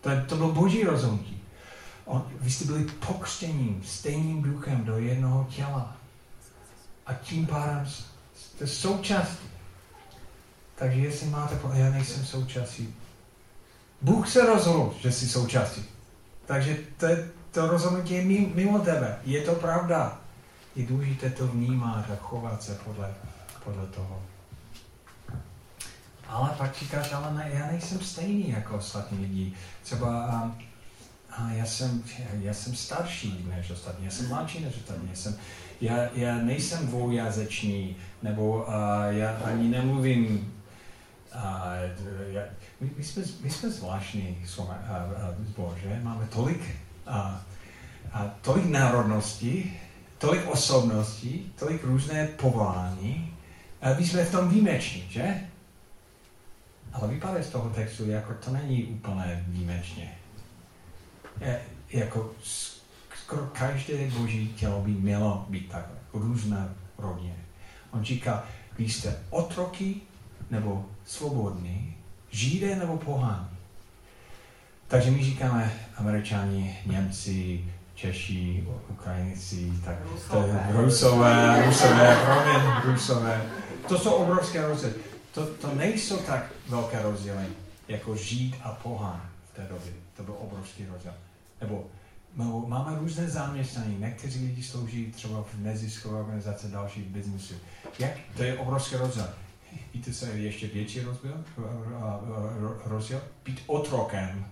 To, 0.00 0.10
to 0.26 0.36
bylo 0.36 0.52
boží 0.52 0.84
rozhodnutí. 0.84 1.42
On, 2.04 2.28
vy 2.40 2.50
jste 2.50 2.64
byli 2.64 2.84
pokřtěním 2.84 3.82
stejným 3.86 4.42
duchem 4.42 4.84
do 4.84 4.98
jednoho 4.98 5.44
těla. 5.50 5.96
A 7.06 7.14
tím 7.14 7.46
pádem 7.46 7.86
jste 8.34 8.66
součástí. 8.66 9.48
Takže 10.74 11.00
jestli 11.00 11.26
máte, 11.26 11.58
já 11.74 11.90
nejsem 11.90 12.24
součástí. 12.24 12.94
Bůh 14.02 14.28
se 14.28 14.46
rozhodl, 14.46 14.94
že 15.00 15.12
jsi 15.12 15.28
součástí. 15.28 15.84
Takže 16.46 16.78
to, 16.96 17.06
to 17.50 17.66
rozhodnutí 17.66 18.14
je 18.14 18.24
mimo 18.54 18.78
tebe. 18.78 19.18
Je 19.24 19.40
to 19.40 19.54
pravda. 19.54 20.20
Je 20.76 20.86
důležité 20.86 21.30
to 21.30 21.46
vnímat 21.46 22.10
a 22.10 22.16
chovat 22.16 22.62
se 22.62 22.74
podle, 22.74 23.14
podle 23.64 23.86
toho. 23.86 24.22
Ale 26.28 26.50
pak 26.58 26.76
říkáš, 26.76 27.12
ale 27.12 27.34
ne, 27.34 27.50
já 27.52 27.66
nejsem 27.66 28.00
stejný 28.00 28.50
jako 28.50 28.76
ostatní 28.76 29.18
lidi. 29.18 29.52
Třeba 29.82 30.42
um, 30.44 30.58
a 31.40 31.52
já 31.52 31.66
jsem, 31.66 32.02
já 32.40 32.54
jsem 32.54 32.74
starší 32.74 33.46
než 33.56 33.70
ostatní, 33.70 34.04
já 34.04 34.10
jsem 34.10 34.28
mladší 34.28 34.64
než 34.64 34.76
ostatní, 34.76 35.08
já, 35.08 35.16
jsem, 35.16 35.36
já, 35.80 35.96
já 36.14 36.38
nejsem 36.38 36.86
dvoujazyčný, 36.86 37.96
nebo 38.22 38.56
uh, 38.56 38.74
já 39.08 39.30
ani 39.44 39.68
nemluvím 39.68 40.54
uh, 41.34 41.42
já, 42.30 42.42
my, 42.80 42.90
my, 42.96 43.04
jsme, 43.04 43.22
my 43.42 43.50
jsme 43.50 43.70
zvláštní 43.70 44.36
zbor, 45.46 45.78
že? 45.82 46.00
Máme 46.02 46.26
tolik, 46.26 46.60
uh, 47.08 47.14
uh, 48.14 48.30
tolik 48.40 48.66
národností, 48.66 49.76
tolik 50.18 50.46
osobností, 50.48 51.52
tolik 51.58 51.84
různé 51.84 52.26
povolání. 52.26 53.36
Uh, 53.92 53.98
my 53.98 54.06
jsme 54.06 54.24
v 54.24 54.32
tom 54.32 54.48
výjimeční, 54.48 55.06
že? 55.10 55.40
Ale 56.92 57.08
vypadá 57.08 57.42
z 57.42 57.48
toho 57.48 57.70
textu, 57.70 58.10
jako 58.10 58.34
to 58.34 58.50
není 58.50 58.84
úplně 58.84 59.44
výjimečně 59.48 60.19
jako 61.90 62.30
skoro 63.14 63.46
každé 63.46 64.10
boží 64.10 64.48
tělo 64.48 64.80
by 64.80 64.90
mělo 64.90 65.46
být 65.48 65.68
takhle, 65.68 65.96
různé 66.12 66.68
rodně. 66.98 67.34
On 67.90 68.04
říká, 68.04 68.44
když 68.76 68.96
jste 68.96 69.16
otroky 69.30 70.00
nebo 70.50 70.86
svobodní, 71.04 71.96
židé 72.30 72.76
nebo 72.76 72.96
pohání. 72.96 73.48
Takže 74.88 75.10
my 75.10 75.24
říkáme 75.24 75.72
američani, 75.96 76.78
Němci, 76.86 77.64
Češi, 77.94 78.66
Ukrajinci, 78.88 79.72
tak 79.84 79.96
rusové, 80.12 80.68
to, 80.72 80.82
rusové, 80.82 81.62
rusové, 81.66 82.16
promiň, 82.24 82.92
rusové. 82.92 83.42
To 83.88 83.98
jsou 83.98 84.10
obrovské 84.10 84.66
rozdíly. 84.66 84.94
To, 85.34 85.46
to 85.46 85.74
nejsou 85.74 86.16
tak 86.16 86.52
velké 86.68 87.02
rozdíly 87.02 87.46
jako 87.88 88.16
žít 88.16 88.56
a 88.62 88.72
pohán 88.72 89.22
v 89.52 89.56
té 89.56 89.62
době. 89.62 89.92
To 90.20 90.24
byl 90.24 90.36
obrovský 90.38 90.86
rozdíl 90.86 91.12
nebo 92.36 92.66
máme 92.66 92.98
různé 92.98 93.28
zaměstnání, 93.28 93.98
někteří 93.98 94.44
lidi 94.44 94.62
slouží 94.62 95.12
třeba 95.12 95.42
v 95.42 95.54
neziskové 95.54 96.20
organizace, 96.20 96.68
další 96.68 97.02
biznesy. 97.02 97.54
Jak? 97.98 98.12
To 98.36 98.42
je 98.42 98.58
obrovský 98.58 98.96
rozdíl. 98.96 99.28
Víte, 99.94 100.12
co 100.12 100.26
je 100.26 100.36
ještě 100.36 100.66
větší 100.66 101.00
rozdíl? 101.00 101.44
rozdíl? 102.84 103.20
Být 103.44 103.62
otrokem 103.66 104.46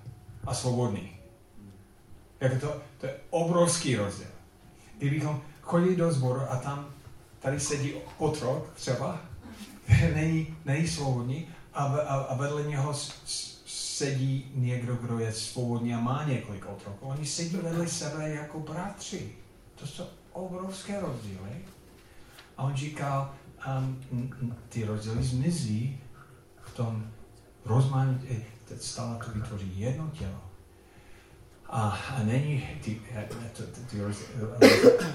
a 0.47 0.55
svobodný. 0.55 1.11
Jak 2.41 2.61
to, 2.61 2.77
to 3.01 3.07
je 3.07 3.15
obrovský 3.31 3.97
rozdíl. 3.97 4.31
Kdybychom 4.99 5.43
chodili 5.61 5.97
do 5.97 6.13
sboru 6.13 6.41
a 6.41 6.57
tam 6.57 6.87
tady 7.39 7.61
sedí 7.61 7.93
otrok 8.19 8.75
třeba, 8.75 9.21
není, 10.15 10.57
není 10.65 10.89
svobodný 10.89 11.49
a, 11.75 11.85
a, 11.85 12.15
a 12.17 12.35
vedle 12.37 12.63
něho 12.63 12.95
s, 12.95 13.23
s, 13.25 13.58
sedí 13.99 14.53
někdo, 14.55 14.95
kdo 14.95 15.19
je 15.19 15.33
svobodný 15.33 15.95
a 15.95 16.01
má 16.01 16.25
několik 16.25 16.67
otroků. 16.67 17.07
Oni 17.07 17.27
sedí 17.27 17.57
vedle 17.57 17.87
sebe 17.89 18.31
jako 18.31 18.61
bratři. 18.61 19.33
To 19.75 19.87
jsou 19.87 20.05
obrovské 20.33 21.01
rozdíly. 21.01 21.65
A 22.57 22.63
on 22.63 22.77
říkal, 22.77 23.35
um, 23.79 24.55
ty 24.69 24.85
rozdíly 24.85 25.25
zmizí 25.25 26.01
v 26.63 26.75
tom 26.75 27.11
rozmanitě, 27.65 28.43
eh, 28.71 28.79
stále 28.79 29.19
to 29.25 29.31
vytvoří 29.31 29.81
jedno 29.81 30.11
tělo. 30.11 30.43
A, 31.67 31.91
a 31.91 32.23
není, 32.23 32.69
ty, 32.85 33.03
eh, 33.15 33.29
ty, 33.29 33.63
ty, 33.63 33.81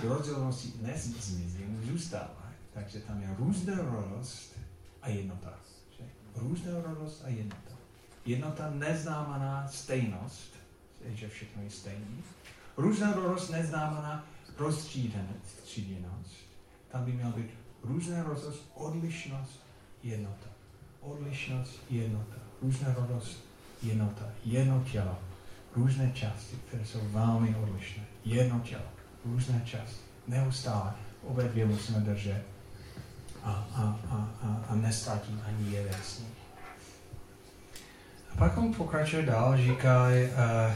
ty, 0.02 0.08
rozdílnosti 0.08 0.74
nezmizí, 0.82 1.66
zůstávají. 1.92 2.56
Takže 2.74 3.00
tam 3.00 3.22
je 3.22 3.36
různorodost 3.40 4.58
a 5.02 5.10
jednota. 5.10 5.54
Různorodost 6.36 7.22
a 7.26 7.28
jednota. 7.28 7.73
Jednota 8.26 8.70
neznamená 8.70 9.68
stejnost, 9.68 10.54
že 11.06 11.30
všechno 11.30 11.64
je 11.64 11.70
stejný. 11.70 12.24
Různorodost 12.78 13.50
neznamená 13.50 14.26
rozstříděnost. 14.58 16.36
Tam 16.92 17.06
by 17.06 17.12
měl 17.12 17.32
být 17.32 17.50
různorodost, 17.84 18.72
odlišnost, 18.74 19.64
jednota. 20.04 20.48
Odlišnost, 21.02 21.80
jednota. 21.90 22.36
Různorodost, 22.62 23.44
jednota. 23.84 24.26
Jedno 24.46 24.84
tělo. 24.92 25.20
Různé 25.76 26.12
části, 26.14 26.56
které 26.68 26.86
jsou 26.86 27.00
velmi 27.04 27.56
odlišné. 27.56 28.04
Jedno 28.26 28.60
tělo. 28.60 28.84
Různé 29.26 29.62
části. 29.66 30.04
Neustále. 30.28 30.94
Obě 31.24 31.46
dvě 31.46 31.66
musíme 31.66 32.00
držet 32.00 32.44
a, 33.44 33.52
a, 33.52 34.00
a, 34.10 34.30
a, 34.42 34.66
a 34.70 34.76
nestratím 34.76 35.42
ani 35.48 35.72
jeden 35.72 36.02
z 36.04 36.20
nich. 36.20 36.43
A 38.34 38.38
pak 38.38 38.58
on 38.58 38.74
pokračuje 38.74 39.24
dál, 39.26 39.58
říká, 39.58 40.08
uh, 40.08 40.74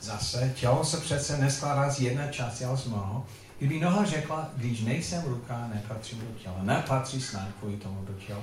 zase, 0.00 0.52
tělo 0.56 0.84
se 0.84 0.96
přece 0.96 1.38
neskládá 1.38 1.90
z 1.90 2.00
jedné 2.00 2.28
části, 2.30 2.64
ale 2.64 2.76
z 2.76 2.86
mnoho. 2.86 3.26
Kdyby 3.58 3.80
noha 3.80 4.04
řekla, 4.04 4.50
když 4.56 4.80
nejsem 4.80 5.24
ruka, 5.24 5.70
nepatřím 5.74 6.18
do 6.18 6.38
těla. 6.42 6.56
Nepatří 6.62 7.20
snad 7.20 7.48
kvůli 7.60 7.76
tomu 7.76 8.04
do 8.04 8.12
těla. 8.12 8.42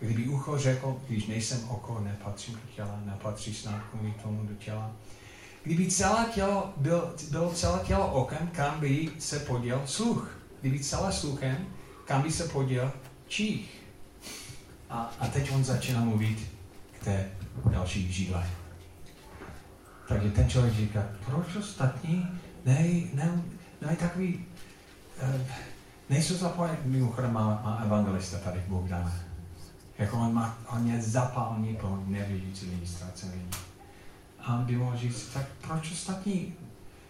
Kdyby 0.00 0.28
ucho 0.28 0.58
řekl, 0.58 1.00
když 1.08 1.26
nejsem 1.26 1.68
oko, 1.68 2.00
nepatřím 2.00 2.54
do 2.54 2.72
těla, 2.76 3.00
nepatří 3.04 3.54
snad 3.54 3.82
kvůli 3.90 4.14
tomu 4.22 4.46
do 4.46 4.54
těla. 4.54 4.90
Kdyby 5.62 5.90
celé 5.90 6.26
tělo 6.34 6.72
byl, 6.76 7.14
bylo 7.30 7.50
celé 7.50 7.80
tělo 7.84 8.12
okem, 8.12 8.50
kam 8.52 8.80
by 8.80 9.10
se 9.18 9.38
poděl 9.38 9.82
sluch. 9.84 10.38
Kdyby 10.60 10.80
celé 10.80 11.12
sluchem, 11.12 11.66
kam 12.04 12.22
by 12.22 12.32
se 12.32 12.48
poděl 12.48 12.92
čích. 13.28 13.79
A, 14.90 15.10
a 15.20 15.26
teď 15.26 15.52
on 15.52 15.64
začíná 15.64 16.00
mluvit 16.00 16.52
k 17.00 17.04
té 17.04 17.28
další 17.70 18.12
žíle. 18.12 18.46
Takže 20.08 20.30
ten 20.30 20.50
člověk 20.50 20.74
říká, 20.74 21.04
proč 21.26 21.56
ostatní 21.56 22.28
ne, 22.64 22.84
ne, 23.14 23.42
ne 23.86 23.96
takový, 23.96 24.46
uh, 25.22 25.40
nejsou 26.08 26.34
zapojení, 26.34 26.78
mimochodem 26.84 27.32
má, 27.32 27.60
má 27.64 27.80
evangelista 27.84 28.38
tady 28.38 28.62
Bogdana. 28.68 29.12
Jako 29.98 30.18
on, 30.18 30.34
má, 30.34 30.58
on 30.68 30.86
je 30.86 31.02
zapálný 31.02 31.76
pro 31.76 32.02
nevědící 32.06 32.70
lidi, 32.70 32.86
ztracený 32.86 33.42
A 34.40 34.56
by 34.56 34.76
mohl 34.76 34.96
říct, 34.96 35.26
tak 35.34 35.46
proč 35.60 35.92
ostatní, 35.92 36.54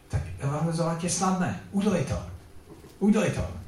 tak 0.08 0.22
evangelizovat 0.38 1.04
je 1.04 1.10
snadné, 1.10 1.60
udělej 1.72 2.04
to, 2.04 2.22
udělej 2.98 3.30
to. 3.30 3.59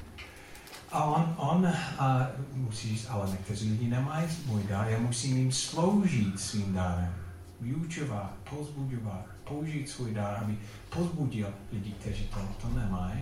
A 0.92 1.04
on, 1.04 1.34
on 1.36 1.66
a 1.98 2.26
musí 2.54 2.88
říct, 2.88 3.06
ale 3.10 3.30
někteří 3.30 3.70
lidi 3.70 3.88
nemají 3.88 4.28
můj 4.46 4.62
dar, 4.62 4.88
já 4.88 4.98
musím 4.98 5.36
jim 5.36 5.52
sloužit 5.52 6.40
svým 6.40 6.74
dárem. 6.74 7.14
Vyučovat, 7.60 8.32
pozbudovat, 8.50 9.26
použít 9.44 9.88
svůj 9.88 10.14
dar, 10.14 10.38
aby 10.42 10.58
pozbudil 10.90 11.48
lidi, 11.72 11.92
kteří 11.92 12.24
to, 12.24 12.40
to 12.60 12.68
nemají. 12.68 13.20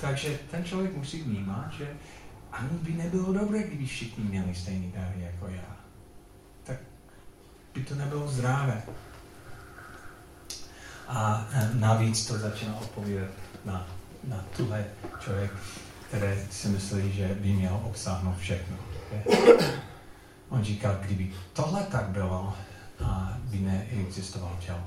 Takže 0.00 0.38
ten 0.50 0.64
člověk 0.64 0.96
musí 0.96 1.22
vnímat, 1.22 1.72
že 1.78 1.96
ani 2.52 2.78
by 2.82 2.92
nebylo 2.92 3.32
dobré, 3.32 3.62
kdyby 3.62 3.86
všichni 3.86 4.24
měli 4.24 4.54
stejný 4.54 4.92
dar 4.92 5.12
jako 5.16 5.48
já. 5.48 5.76
Tak 6.64 6.76
by 7.74 7.82
to 7.82 7.94
nebylo 7.94 8.28
zdravé. 8.28 8.82
A 11.08 11.48
eh, 11.52 11.70
navíc 11.74 12.26
to 12.26 12.38
začíná 12.38 12.76
odpovídat 12.76 13.30
na, 13.64 13.86
na 14.28 14.44
tuhle 14.56 14.84
člověk, 15.20 15.50
který 16.16 16.32
si 16.50 16.68
myslí, 16.68 17.12
že 17.12 17.28
by 17.40 17.52
měl 17.52 17.80
obsáhnout 17.84 18.38
všechno. 18.38 18.76
On 20.48 20.64
říkal, 20.64 20.98
kdyby 21.00 21.32
tohle 21.52 21.82
tak 21.82 22.08
bylo, 22.08 22.54
a 23.04 23.38
by 23.44 23.58
neexistoval 23.58 24.56
tělo. 24.60 24.84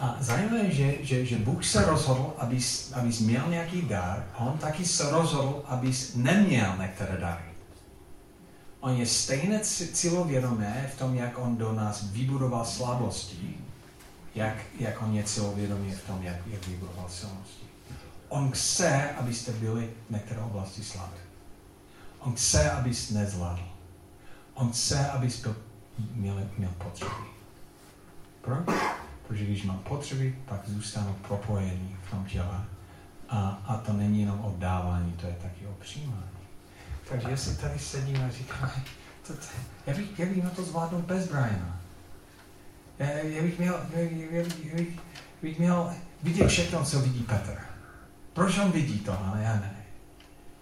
A 0.00 0.16
zajímavé 0.20 0.58
je, 0.58 0.74
že, 0.74 1.04
že, 1.04 1.26
že 1.26 1.36
Bůh 1.36 1.64
se 1.64 1.84
rozhodl, 1.84 2.34
abys, 2.38 2.92
abys 2.92 3.20
měl 3.20 3.48
nějaký 3.48 3.82
dar, 3.82 4.26
a 4.34 4.38
on 4.38 4.58
taky 4.58 4.84
se 4.84 5.10
rozhodl, 5.10 5.62
abys 5.66 6.14
neměl 6.14 6.76
některé 6.80 7.16
dary. 7.16 7.44
On 8.80 8.92
je 8.92 9.06
stejně 9.06 9.60
cílovědomé 9.92 10.90
v 10.94 10.98
tom, 10.98 11.14
jak 11.14 11.38
on 11.38 11.56
do 11.56 11.72
nás 11.72 12.04
vybudoval 12.10 12.64
slabosti, 12.64 13.56
jak, 14.34 14.56
jak 14.80 15.02
on 15.02 15.14
je 15.14 15.24
cílovědomý 15.24 15.92
v 15.92 16.06
tom, 16.06 16.22
jak, 16.22 16.36
jak 16.46 16.66
vybudoval 16.66 17.08
silnosti. 17.08 17.63
On 18.28 18.50
chce, 18.50 19.10
abyste 19.10 19.52
byli 19.52 19.90
v 20.08 20.12
některé 20.12 20.40
oblasti 20.40 20.84
slabí. 20.84 21.16
On 22.18 22.34
chce, 22.34 22.70
abyste 22.70 23.14
nezvládl. 23.14 23.68
On 24.54 24.72
chce, 24.72 25.10
abyste 25.10 25.54
měl, 26.14 26.48
měl 26.58 26.70
potřeby. 26.78 27.12
Proč? 28.40 28.76
Protože 29.26 29.44
když 29.44 29.64
mám 29.64 29.78
potřeby, 29.78 30.38
pak 30.44 30.68
zůstanou 30.68 31.12
propojení 31.12 31.96
v 32.06 32.10
tom 32.10 32.24
těle. 32.24 32.64
A, 33.28 33.62
a 33.66 33.76
to 33.76 33.92
není 33.92 34.20
jenom 34.20 34.40
o 34.40 34.54
dávání, 34.58 35.12
to 35.12 35.26
je 35.26 35.36
taky 35.42 35.66
o 35.66 35.72
přijímání. 35.72 36.22
Takže 37.08 37.28
jestli 37.28 37.56
tady 37.56 37.78
sedím 37.78 38.24
a 38.24 38.30
říkám, 38.30 38.70
to, 39.26 39.32
to, 39.32 39.46
já, 39.86 39.94
bych, 39.94 40.18
já 40.18 40.26
bych 40.26 40.44
na 40.44 40.50
to 40.50 40.64
zvládnout 40.64 41.04
bez 41.04 41.28
Briana. 41.28 41.80
Já, 42.98 43.06
já, 43.06 43.42
bych 43.42 43.58
měl, 43.58 43.80
já, 43.94 44.00
já, 44.00 44.42
já, 44.64 44.74
bych, 44.74 45.00
bych 45.42 45.58
měl 45.58 45.94
vidět 46.22 46.48
všechno, 46.48 46.84
co 46.84 47.00
vidí 47.00 47.22
Petr. 47.22 47.73
Proč 48.34 48.58
on 48.58 48.70
vidí 48.70 48.98
to, 48.98 49.26
ale 49.26 49.42
já 49.42 49.54
ne. 49.54 49.76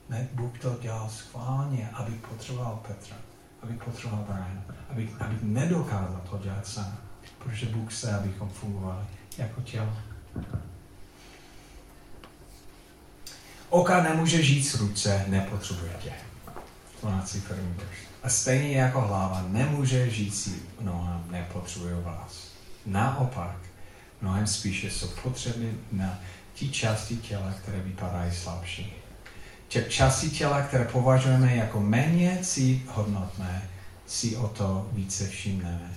Ne, 0.09 0.29
Bůh 0.33 0.59
to 0.59 0.79
dělal 0.83 1.09
schválně, 1.09 1.91
aby 1.93 2.13
potřeboval 2.13 2.83
Petra, 2.87 3.17
aby 3.63 3.73
potřeboval 3.73 4.25
Brian, 4.29 4.65
aby, 4.91 5.11
aby 5.21 5.37
nedokázal 5.43 6.21
to 6.31 6.39
dělat 6.39 6.67
sám. 6.67 6.97
Protože 7.39 7.67
Bůh 7.67 7.95
chce, 7.95 8.15
abychom 8.15 8.49
fungovali 8.49 9.05
jako 9.39 9.61
tělo. 9.61 9.97
Oka 13.69 14.03
nemůže 14.03 14.43
žít 14.43 14.63
z 14.63 14.75
ruce, 14.75 15.25
nepotřebuje 15.29 15.93
tě. 16.03 16.13
12. 17.03 17.37
první. 17.49 17.77
A 18.23 18.29
stejně 18.29 18.77
jako 18.77 19.01
hlava 19.01 19.45
nemůže 19.49 20.11
žít 20.11 20.35
si 20.35 20.63
nohám, 20.81 21.25
nepotřebuje 21.31 21.95
vás. 21.95 22.49
Naopak, 22.87 23.57
mnohem 24.21 24.47
spíše 24.47 24.91
jsou 24.91 25.09
potřeby 25.23 25.75
na 25.93 26.19
ti 26.55 26.69
části 26.69 27.17
těla, 27.17 27.55
které 27.63 27.81
vypadají 27.81 28.33
slabší. 28.33 28.93
Těch 29.69 29.89
části 29.93 30.31
těla, 30.31 30.63
které 30.63 30.85
považujeme 30.85 31.57
jako 31.57 31.81
méně 31.81 32.39
si 32.43 32.83
hodnotné, 32.89 33.69
si 34.07 34.37
o 34.37 34.49
to 34.49 34.89
více 34.93 35.29
všimneme. 35.29 35.95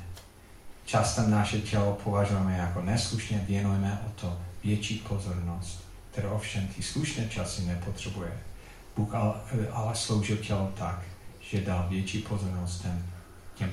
Často 0.86 1.22
naše 1.22 1.60
tělo 1.60 1.98
považujeme 2.04 2.58
jako 2.58 2.82
neslušně, 2.82 3.46
věnujeme 3.48 4.02
o 4.08 4.10
to 4.10 4.38
větší 4.64 4.98
pozornost, 4.98 5.84
kterou 6.12 6.30
ovšem 6.30 6.68
ty 6.68 6.84
slušné 6.84 7.30
časy 7.30 7.62
nepotřebuje. 7.62 8.32
Bůh 8.96 9.14
ale 9.72 9.96
sloužil 9.96 10.38
tělo 10.38 10.72
tak, 10.78 11.02
že 11.40 11.62
dal 11.62 11.86
větší 11.90 12.20
pozornost 12.22 12.86
těm, 13.56 13.72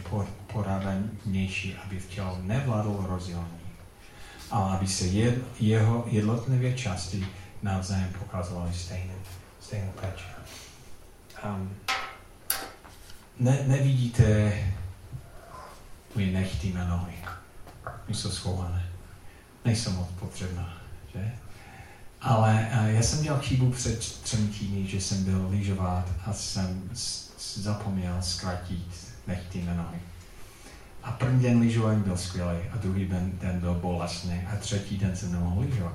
poradenější, 0.52 1.76
aby 1.84 1.98
v 1.98 2.08
tělo 2.08 2.38
nevládl 2.42 3.06
rozdělení, 3.08 3.61
ale 4.52 4.72
aby 4.72 4.86
se 4.86 5.04
je, 5.06 5.38
jeho 5.60 6.04
jednotlivé 6.10 6.72
části 6.72 7.26
navzájem 7.62 8.12
pokazovaly 8.18 8.74
stejnou, 8.74 9.14
stejnou 9.60 9.92
péči. 10.00 10.24
Um, 11.44 11.70
ne, 13.40 13.64
nevidíte 13.66 14.52
moje 16.14 16.26
nechty 16.26 16.72
na 16.72 16.88
nohy. 16.88 17.14
My 18.08 18.14
jsou 18.14 18.30
schované. 18.30 18.88
Nejsou 19.64 19.90
moc 19.90 20.08
potřebná, 20.20 20.78
že? 21.14 21.32
Ale 22.20 22.70
uh, 22.80 22.86
já 22.86 23.02
jsem 23.02 23.22
dělal 23.22 23.40
chybu 23.40 23.70
před 23.70 23.98
třemi 23.98 24.48
týdny, 24.48 24.86
že 24.86 25.00
jsem 25.00 25.24
byl 25.24 25.48
lyžovat 25.50 26.04
a 26.26 26.32
jsem 26.32 26.90
zapomněl 27.56 28.22
zkratit 28.22 29.14
nechty 29.26 29.62
na 29.62 29.74
nohy. 29.74 29.98
A 31.02 31.12
první 31.12 31.42
den 31.42 31.60
lyžování 31.60 32.02
byl 32.02 32.16
skvělý 32.16 32.58
a 32.72 32.76
druhý 32.76 33.06
den, 33.06 33.32
den 33.40 33.60
byl 33.60 33.74
bolestný 33.74 34.40
a 34.52 34.56
třetí 34.56 34.98
den 34.98 35.16
jsem 35.16 35.32
nemohl 35.32 35.60
lyžovat. 35.60 35.94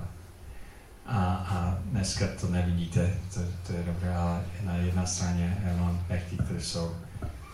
A, 1.06 1.18
a 1.26 1.78
dneska 1.86 2.26
to 2.42 2.48
nevidíte, 2.48 3.14
to, 3.34 3.40
to 3.68 3.74
je 3.74 3.84
dobré, 3.84 4.16
ale 4.16 4.44
na 4.64 4.76
jedné 4.76 5.08
straně 5.08 5.58
já 5.66 5.78
mám 5.78 6.06
nechty, 6.10 6.38
které 6.38 6.62
jsou 6.62 6.96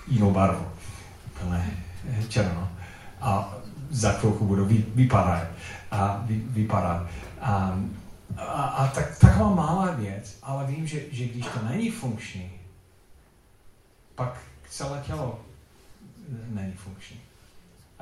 jinou 0.08 0.32
barvu, 0.32 0.68
plné 1.40 1.72
černo. 2.30 2.70
A 3.22 3.54
za 3.90 4.12
chvilku 4.12 4.46
budou 4.46 4.66
vy, 4.66 4.86
vypadat. 4.96 5.48
A 5.92 6.24
vy, 6.26 6.36
vypadat. 6.36 7.08
A, 7.42 7.80
a, 8.38 8.64
a 8.64 8.88
tak, 8.88 9.18
taková 9.18 9.50
malá 9.50 9.92
věc, 9.92 10.38
ale 10.44 10.66
vím, 10.66 10.88
že, 10.88 11.02
že 11.12 11.26
když 11.26 11.46
to 11.46 11.68
není 11.70 11.92
funkční, 11.92 12.52
pak 14.16 14.42
celé 14.70 15.04
tělo 15.06 15.42
není 16.50 16.74
funkční. 16.74 17.20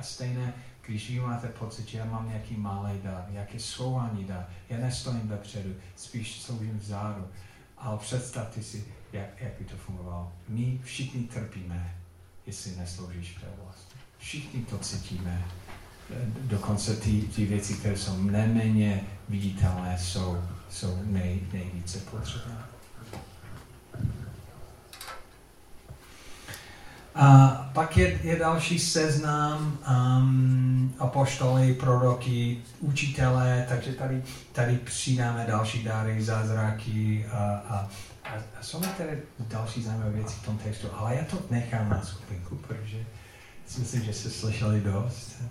A 0.01 0.03
stejné, 0.03 0.53
když 0.85 1.09
vy 1.09 1.19
máte 1.19 1.47
pocit, 1.47 1.87
že 1.87 1.97
já 1.97 2.05
mám 2.05 2.29
nějaký 2.29 2.55
malý 2.57 3.01
dar, 3.03 3.25
nějaký 3.29 3.59
schování 3.59 4.25
dar, 4.25 4.49
já 4.69 4.77
nestojím 4.77 5.27
vepředu, 5.27 5.73
spíš 5.95 6.41
sloužím 6.41 6.79
vzadu, 6.79 7.27
ale 7.77 7.97
představte 7.97 8.63
si, 8.63 8.85
jak, 9.13 9.41
jak 9.41 9.53
by 9.59 9.65
to 9.65 9.77
fungovalo. 9.77 10.33
My 10.47 10.79
všichni 10.83 11.23
trpíme, 11.23 11.97
jestli 12.45 12.75
nesloužíš 12.75 13.37
v 13.37 13.41
té 13.41 13.47
oblasti. 13.47 13.95
Všichni 14.17 14.61
to 14.65 14.77
cítíme. 14.77 15.45
Dokonce 16.41 16.95
ty, 16.95 17.21
ty 17.21 17.45
věci, 17.45 17.73
které 17.73 17.97
jsou 17.97 18.23
neméně 18.23 19.03
viditelné, 19.29 19.97
jsou, 19.99 20.43
jsou 20.69 20.99
nej, 21.05 21.39
nejvíce 21.53 21.99
potřebné. 21.99 22.70
A 27.15 27.47
pak 27.73 27.97
je, 27.97 28.19
je 28.23 28.39
další 28.39 28.79
seznam 28.79 29.77
um, 29.89 30.93
apoštoly, 30.99 31.73
proroky, 31.73 32.57
učitelé, 32.79 33.65
takže 33.69 33.91
tady, 33.91 34.23
tady 34.51 34.77
přidáme 34.77 35.45
další 35.47 35.83
dary, 35.83 36.23
zázraky 36.23 37.25
a, 37.31 37.37
a, 37.37 37.89
a, 38.23 38.33
a 38.59 38.63
jsou 38.63 38.81
některé 38.81 39.17
další 39.39 39.83
zajímavé 39.83 40.11
věci 40.11 40.35
v 40.41 40.45
tom 40.45 40.57
textu, 40.57 40.87
ale 40.97 41.15
já 41.15 41.23
to 41.25 41.37
nechám 41.49 41.89
na 41.89 42.01
skupinku, 42.01 42.55
protože 42.55 42.97
si 43.67 43.79
myslím, 43.79 44.03
že 44.03 44.13
jste 44.13 44.29
slyšeli 44.29 44.81
dost. 44.81 45.41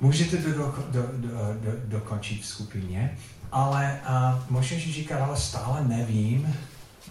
Můžete 0.00 0.36
to 0.36 0.50
do, 0.50 0.74
do, 0.90 1.02
do, 1.12 1.28
do, 1.60 1.72
dokončit 1.84 2.42
v 2.42 2.46
skupině, 2.46 3.18
ale 3.52 4.00
uh, 4.08 4.40
můžeš 4.50 4.94
říkat, 4.94 5.20
ale 5.20 5.36
stále 5.36 5.84
nevím, 5.84 6.56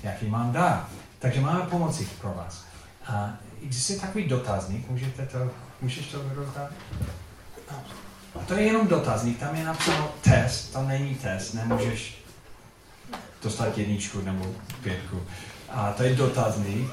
jaký 0.03 0.27
mám 0.27 0.51
dár. 0.51 0.85
Takže 1.19 1.41
máme 1.41 1.61
pomoci 1.61 2.07
pro 2.21 2.33
vás. 2.33 2.65
A 3.07 3.33
existuje 3.65 3.99
takový 3.99 4.27
dotazník, 4.27 4.89
můžete 4.89 5.25
to, 5.25 5.51
můžeš 5.81 6.05
to 6.05 6.23
vyrozdat? 6.23 6.71
A 8.35 8.39
to 8.47 8.53
je 8.53 8.61
jenom 8.61 8.87
dotazník, 8.87 9.39
tam 9.39 9.55
je 9.55 9.65
napsáno 9.65 10.11
test, 10.21 10.73
to 10.73 10.81
není 10.81 11.15
test, 11.15 11.53
nemůžeš 11.53 12.17
dostat 13.43 13.77
jedničku 13.77 14.21
nebo 14.21 14.55
pětku. 14.83 15.21
A 15.69 15.91
to 15.91 16.03
je 16.03 16.15
dotazník. 16.15 16.89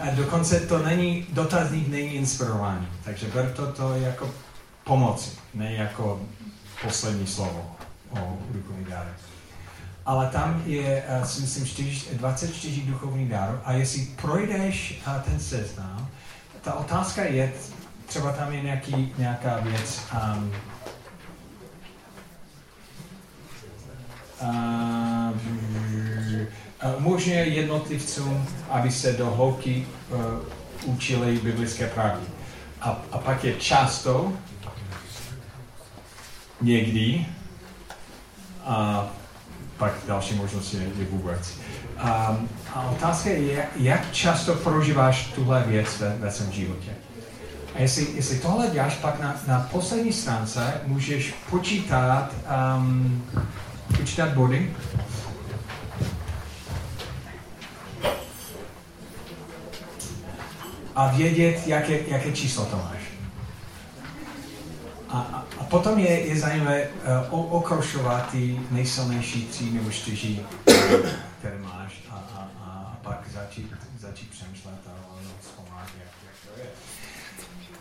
A 0.00 0.10
dokonce 0.10 0.60
to 0.60 0.78
není, 0.78 1.26
dotazník 1.32 1.88
není 1.88 2.14
inspirování. 2.14 2.88
Takže 3.04 3.26
ber 3.26 3.52
to, 3.52 3.72
to 3.72 3.94
jako 3.94 4.30
pomoci, 4.84 5.30
ne 5.54 5.72
jako 5.72 6.20
poslední 6.82 7.26
slovo 7.26 7.76
o 8.10 8.38
duchovní 8.50 8.84
dárech. 8.84 9.16
Ale 10.06 10.26
tam 10.26 10.62
je, 10.66 11.04
uh, 11.20 11.26
si 11.26 11.40
myslím, 11.40 11.66
4, 11.66 12.06
24 12.12 12.80
duchovní 12.80 13.28
dárů 13.28 13.58
a 13.64 13.72
jestli 13.72 14.06
projdeš 14.22 15.02
uh, 15.06 15.22
ten 15.22 15.40
seznam, 15.40 16.03
ta 16.64 16.74
otázka 16.74 17.24
je, 17.24 17.52
třeba 18.06 18.32
tam 18.32 18.52
je 18.52 18.62
nějaký, 18.62 19.12
nějaká 19.18 19.58
věc, 19.58 20.00
um, 20.12 20.52
uh, 24.42 25.38
umožňuje 26.98 27.44
jednotlivcům, 27.44 28.46
aby 28.70 28.90
se 28.90 29.12
do 29.12 29.30
hloubky 29.30 29.86
uh, 30.10 30.94
učili 30.94 31.38
biblické 31.38 31.86
pravdy. 31.86 32.26
A, 32.80 33.02
a 33.12 33.18
pak 33.18 33.44
je 33.44 33.54
často, 33.54 34.32
někdy, 36.60 37.26
a 38.64 39.06
pak 39.76 39.92
další 40.06 40.34
možnost 40.34 40.74
je, 40.74 40.80
je 40.80 41.04
vůbec. 41.10 41.58
Um, 42.04 42.48
a 42.74 42.90
otázka 42.90 43.30
je, 43.30 43.66
jak 43.76 44.12
často 44.12 44.54
prožíváš 44.54 45.26
tuhle 45.26 45.64
věc 45.66 46.00
ve, 46.00 46.16
ve 46.16 46.30
svém 46.30 46.52
životě. 46.52 46.90
A 47.74 47.80
jestli, 47.80 48.06
jestli 48.14 48.38
tohle 48.38 48.66
děláš, 48.66 48.94
pak 48.94 49.20
na, 49.20 49.36
na 49.46 49.68
poslední 49.72 50.12
stránce 50.12 50.80
můžeš 50.86 51.34
počítat, 51.50 52.30
um, 52.76 53.24
počítat 53.98 54.28
body. 54.28 54.76
A 60.96 61.08
vědět, 61.08 61.66
jaké, 61.66 61.98
jaké 62.06 62.32
číslo 62.32 62.64
to 62.64 62.76
máš. 62.76 63.00
A, 65.08 65.18
a, 65.18 65.44
a 65.60 65.64
potom 65.64 65.98
je, 65.98 66.26
je 66.26 66.40
zajímavé 66.40 66.88
uh, 67.30 67.54
okrošovat 67.54 68.30
ty 68.30 68.60
nejsilnější 68.70 69.44
tři 69.46 69.70
nebo 69.70 69.90
čtyři, 69.90 70.40
které 71.38 71.58
máš 71.58 71.92
a, 72.10 72.14
a, 72.14 72.48
a 72.64 72.96
pak 73.02 73.28
začít, 74.14 74.30
přemýšlet 74.30 74.74
a 74.86 74.90
zkoumat, 75.42 75.88
jak, 75.98 76.08
jak 76.26 76.54
to 76.54 76.60
je. 76.60 76.66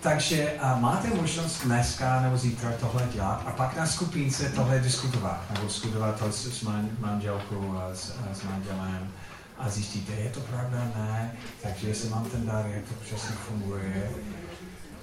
Takže 0.02 0.54
a 0.60 0.78
máte 0.80 1.08
možnost 1.08 1.64
dneska 1.64 2.22
nebo 2.22 2.38
zítra 2.38 2.72
tohle 2.80 3.08
dělat 3.14 3.44
a 3.46 3.52
pak 3.52 3.78
na 3.78 3.86
skupince 3.86 4.50
tohle 4.50 4.80
diskutovat, 4.80 5.52
nebo 5.52 5.68
diskutovat 5.68 6.20
to 6.20 6.32
s, 6.32 6.60
s 6.60 6.68
manželkou 7.00 7.78
a 7.78 7.96
s, 7.96 8.10
a 8.10 8.34
s 8.34 8.44
manželem 8.44 9.12
a 9.58 9.70
zjistíte, 9.70 10.14
je 10.14 10.30
to 10.30 10.40
pravda, 10.40 10.92
ne, 10.96 11.34
takže 11.64 11.88
jestli 11.88 12.10
mám 12.10 12.26
ten 12.26 12.46
dar, 12.46 12.66
jak 12.68 12.84
to 12.86 12.94
přesně 12.94 13.36
funguje. 13.36 14.12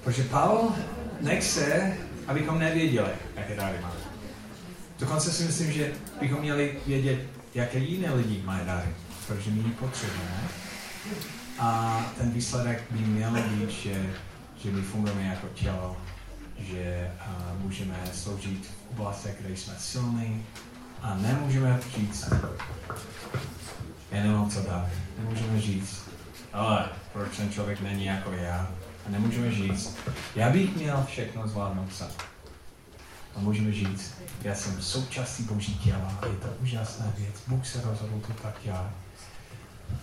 Protože 0.03 0.23
Pavel 0.23 0.69
nechce, 1.21 1.93
abychom 2.27 2.59
nevěděli, 2.59 3.11
jaké 3.35 3.55
dary 3.55 3.77
máme. 3.81 3.95
Dokonce 4.99 5.31
si 5.31 5.43
myslím, 5.43 5.71
že 5.71 5.93
bychom 6.19 6.39
měli 6.39 6.77
vědět, 6.87 7.19
jaké 7.55 7.79
jiné 7.79 8.13
lidi 8.13 8.41
mají 8.45 8.65
dary, 8.65 8.89
protože 9.27 9.51
my 9.51 9.59
ji 9.59 9.71
potřebujeme. 9.71 10.60
A 11.59 11.99
ten 12.17 12.31
výsledek 12.31 12.83
by 12.91 12.99
měl 12.99 13.31
být, 13.31 13.69
že 13.69 14.13
že 14.63 14.71
my 14.71 14.81
fungujeme 14.81 15.21
jako 15.21 15.47
tělo, 15.47 15.97
že 16.59 17.11
uh, 17.27 17.61
můžeme 17.61 17.95
sloužit 18.13 18.65
v 18.65 18.91
oblastech, 18.91 19.35
kde 19.39 19.57
jsme 19.57 19.73
silní 19.79 20.45
a 21.01 21.15
nemůžeme 21.15 21.79
říct, 21.97 22.29
já 24.11 24.49
co 24.49 24.61
dát, 24.61 24.87
nemůžeme 25.19 25.61
říct, 25.61 26.09
ale 26.53 26.89
proč 27.13 27.37
ten 27.37 27.51
člověk 27.51 27.81
není 27.81 28.05
jako 28.05 28.31
já 28.31 28.71
a 29.07 29.09
nemůžeme 29.09 29.51
říct, 29.51 29.97
já 30.35 30.49
bych 30.49 30.75
měl 30.75 31.05
všechno 31.07 31.47
zvládnout 31.47 31.95
sám. 31.95 32.09
A 33.35 33.39
můžeme 33.39 33.71
říct, 33.71 34.13
já 34.41 34.55
jsem 34.55 34.81
součástí 34.81 35.43
Boží 35.43 35.75
těla, 35.75 36.19
je 36.29 36.37
to 36.37 36.47
úžasná 36.61 37.13
věc, 37.17 37.35
Bůh 37.47 37.67
se 37.67 37.81
rozhodl 37.81 38.19
to 38.27 38.33
tak 38.33 38.55
dělat. 38.63 38.91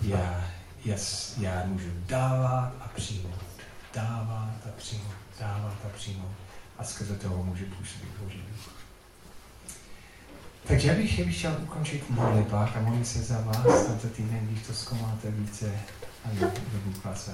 Já, 0.02 0.44
já, 0.84 0.96
já 1.38 1.62
můžu 1.66 1.88
dávat 2.06 2.72
a 2.80 2.88
přijmout 2.88 3.48
dávat 3.94 4.54
a 4.66 4.68
přijmout, 4.76 5.14
dávat 5.40 5.76
a 5.84 5.88
přijmout. 5.96 6.36
A 6.78 6.84
skrze 6.84 7.16
toho 7.16 7.44
může 7.44 7.64
působit 7.64 8.08
Boží 8.22 8.38
duch. 8.38 8.74
Takže 10.66 10.88
já 10.88 10.94
bych, 10.94 11.18
já 11.18 11.24
bych 11.24 11.38
chtěl 11.38 11.56
ukončit 11.62 12.10
modlitbách 12.10 12.76
a 12.76 12.80
modlit 12.80 13.06
se 13.06 13.22
za 13.22 13.40
vás 13.40 13.86
tento 13.86 14.08
týden, 14.08 14.46
když 14.46 14.66
to 14.66 14.74
zkoumáte 14.74 15.30
více 15.30 15.80
a 16.24 16.28
do 16.72 16.78
Bůh 16.84 17.04
vás 17.04 17.30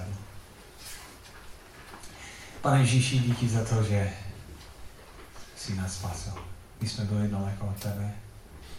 Pane 2.60 2.80
Ježíši, 2.80 3.18
díky 3.18 3.48
za 3.48 3.64
to, 3.64 3.82
že 3.82 4.12
jsi 5.56 5.74
nás 5.74 5.94
spasil. 5.94 6.32
My 6.80 6.88
jsme 6.88 7.04
byli 7.04 7.28
daleko 7.28 7.66
od 7.66 7.82
tebe, 7.82 8.14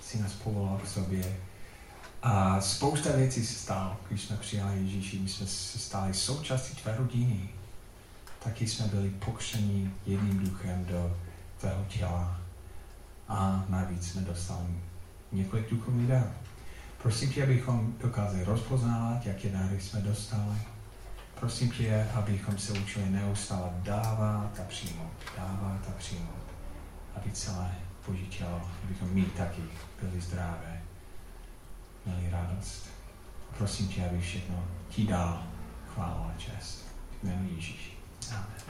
jsi 0.01 0.19
nás 0.19 0.33
povolal 0.33 0.77
k 0.77 0.87
sobě. 0.87 1.37
A 2.27 2.61
spousta 2.61 3.09
věcí 3.15 3.45
se 3.45 3.59
stalo, 3.59 3.97
když 4.07 4.21
jsme 4.21 4.37
přijali 4.37 4.77
Ježíši. 4.79 5.19
My 5.19 5.29
jsme 5.29 5.47
se 5.47 5.79
stali 5.79 6.13
součástí 6.13 6.75
tvé 6.75 6.95
rodiny 6.97 7.49
taky 8.45 8.67
jsme 8.67 8.87
byli 8.87 9.09
pokření 9.09 9.93
jedním 10.05 10.39
duchem 10.39 10.85
do 10.85 11.17
tvého 11.59 11.85
těla 11.87 12.41
a 13.27 13.65
navíc 13.69 14.11
jsme 14.11 14.21
dostali 14.21 14.81
několik 15.31 15.69
duchovních 15.69 16.07
darů. 16.07 16.31
Prosím 17.01 17.31
tě, 17.31 17.43
abychom 17.43 17.93
dokázali 18.01 18.43
rozpoznávat, 18.43 19.25
jaké 19.25 19.49
dary 19.49 19.81
jsme 19.81 20.01
dostali. 20.01 20.57
Prosím 21.39 21.71
tě, 21.71 22.07
abychom 22.13 22.57
se 22.57 22.73
učili 22.73 23.09
neustále 23.09 23.69
dávat 23.83 24.59
a 24.59 24.63
přijmout, 24.67 25.13
dávat 25.37 25.79
a 25.87 25.91
přijmout, 25.97 26.45
aby 27.15 27.31
celé 27.31 27.71
Boží 28.07 28.27
tělo, 28.27 28.61
abychom 28.83 29.09
my 29.09 29.25
taky 29.25 29.61
byli 30.01 30.21
zdravé, 30.21 30.81
měli 32.05 32.29
radost. 32.31 32.89
Prosím 33.57 33.87
tě, 33.87 34.05
aby 34.09 34.21
všechno 34.21 34.63
ti 34.89 35.03
dal 35.07 35.43
chválu 35.93 36.23
a 36.23 36.33
čest. 36.37 36.85
Jmenuji 37.23 37.55
Ježíš. 37.55 37.97
Amen. 38.31 38.65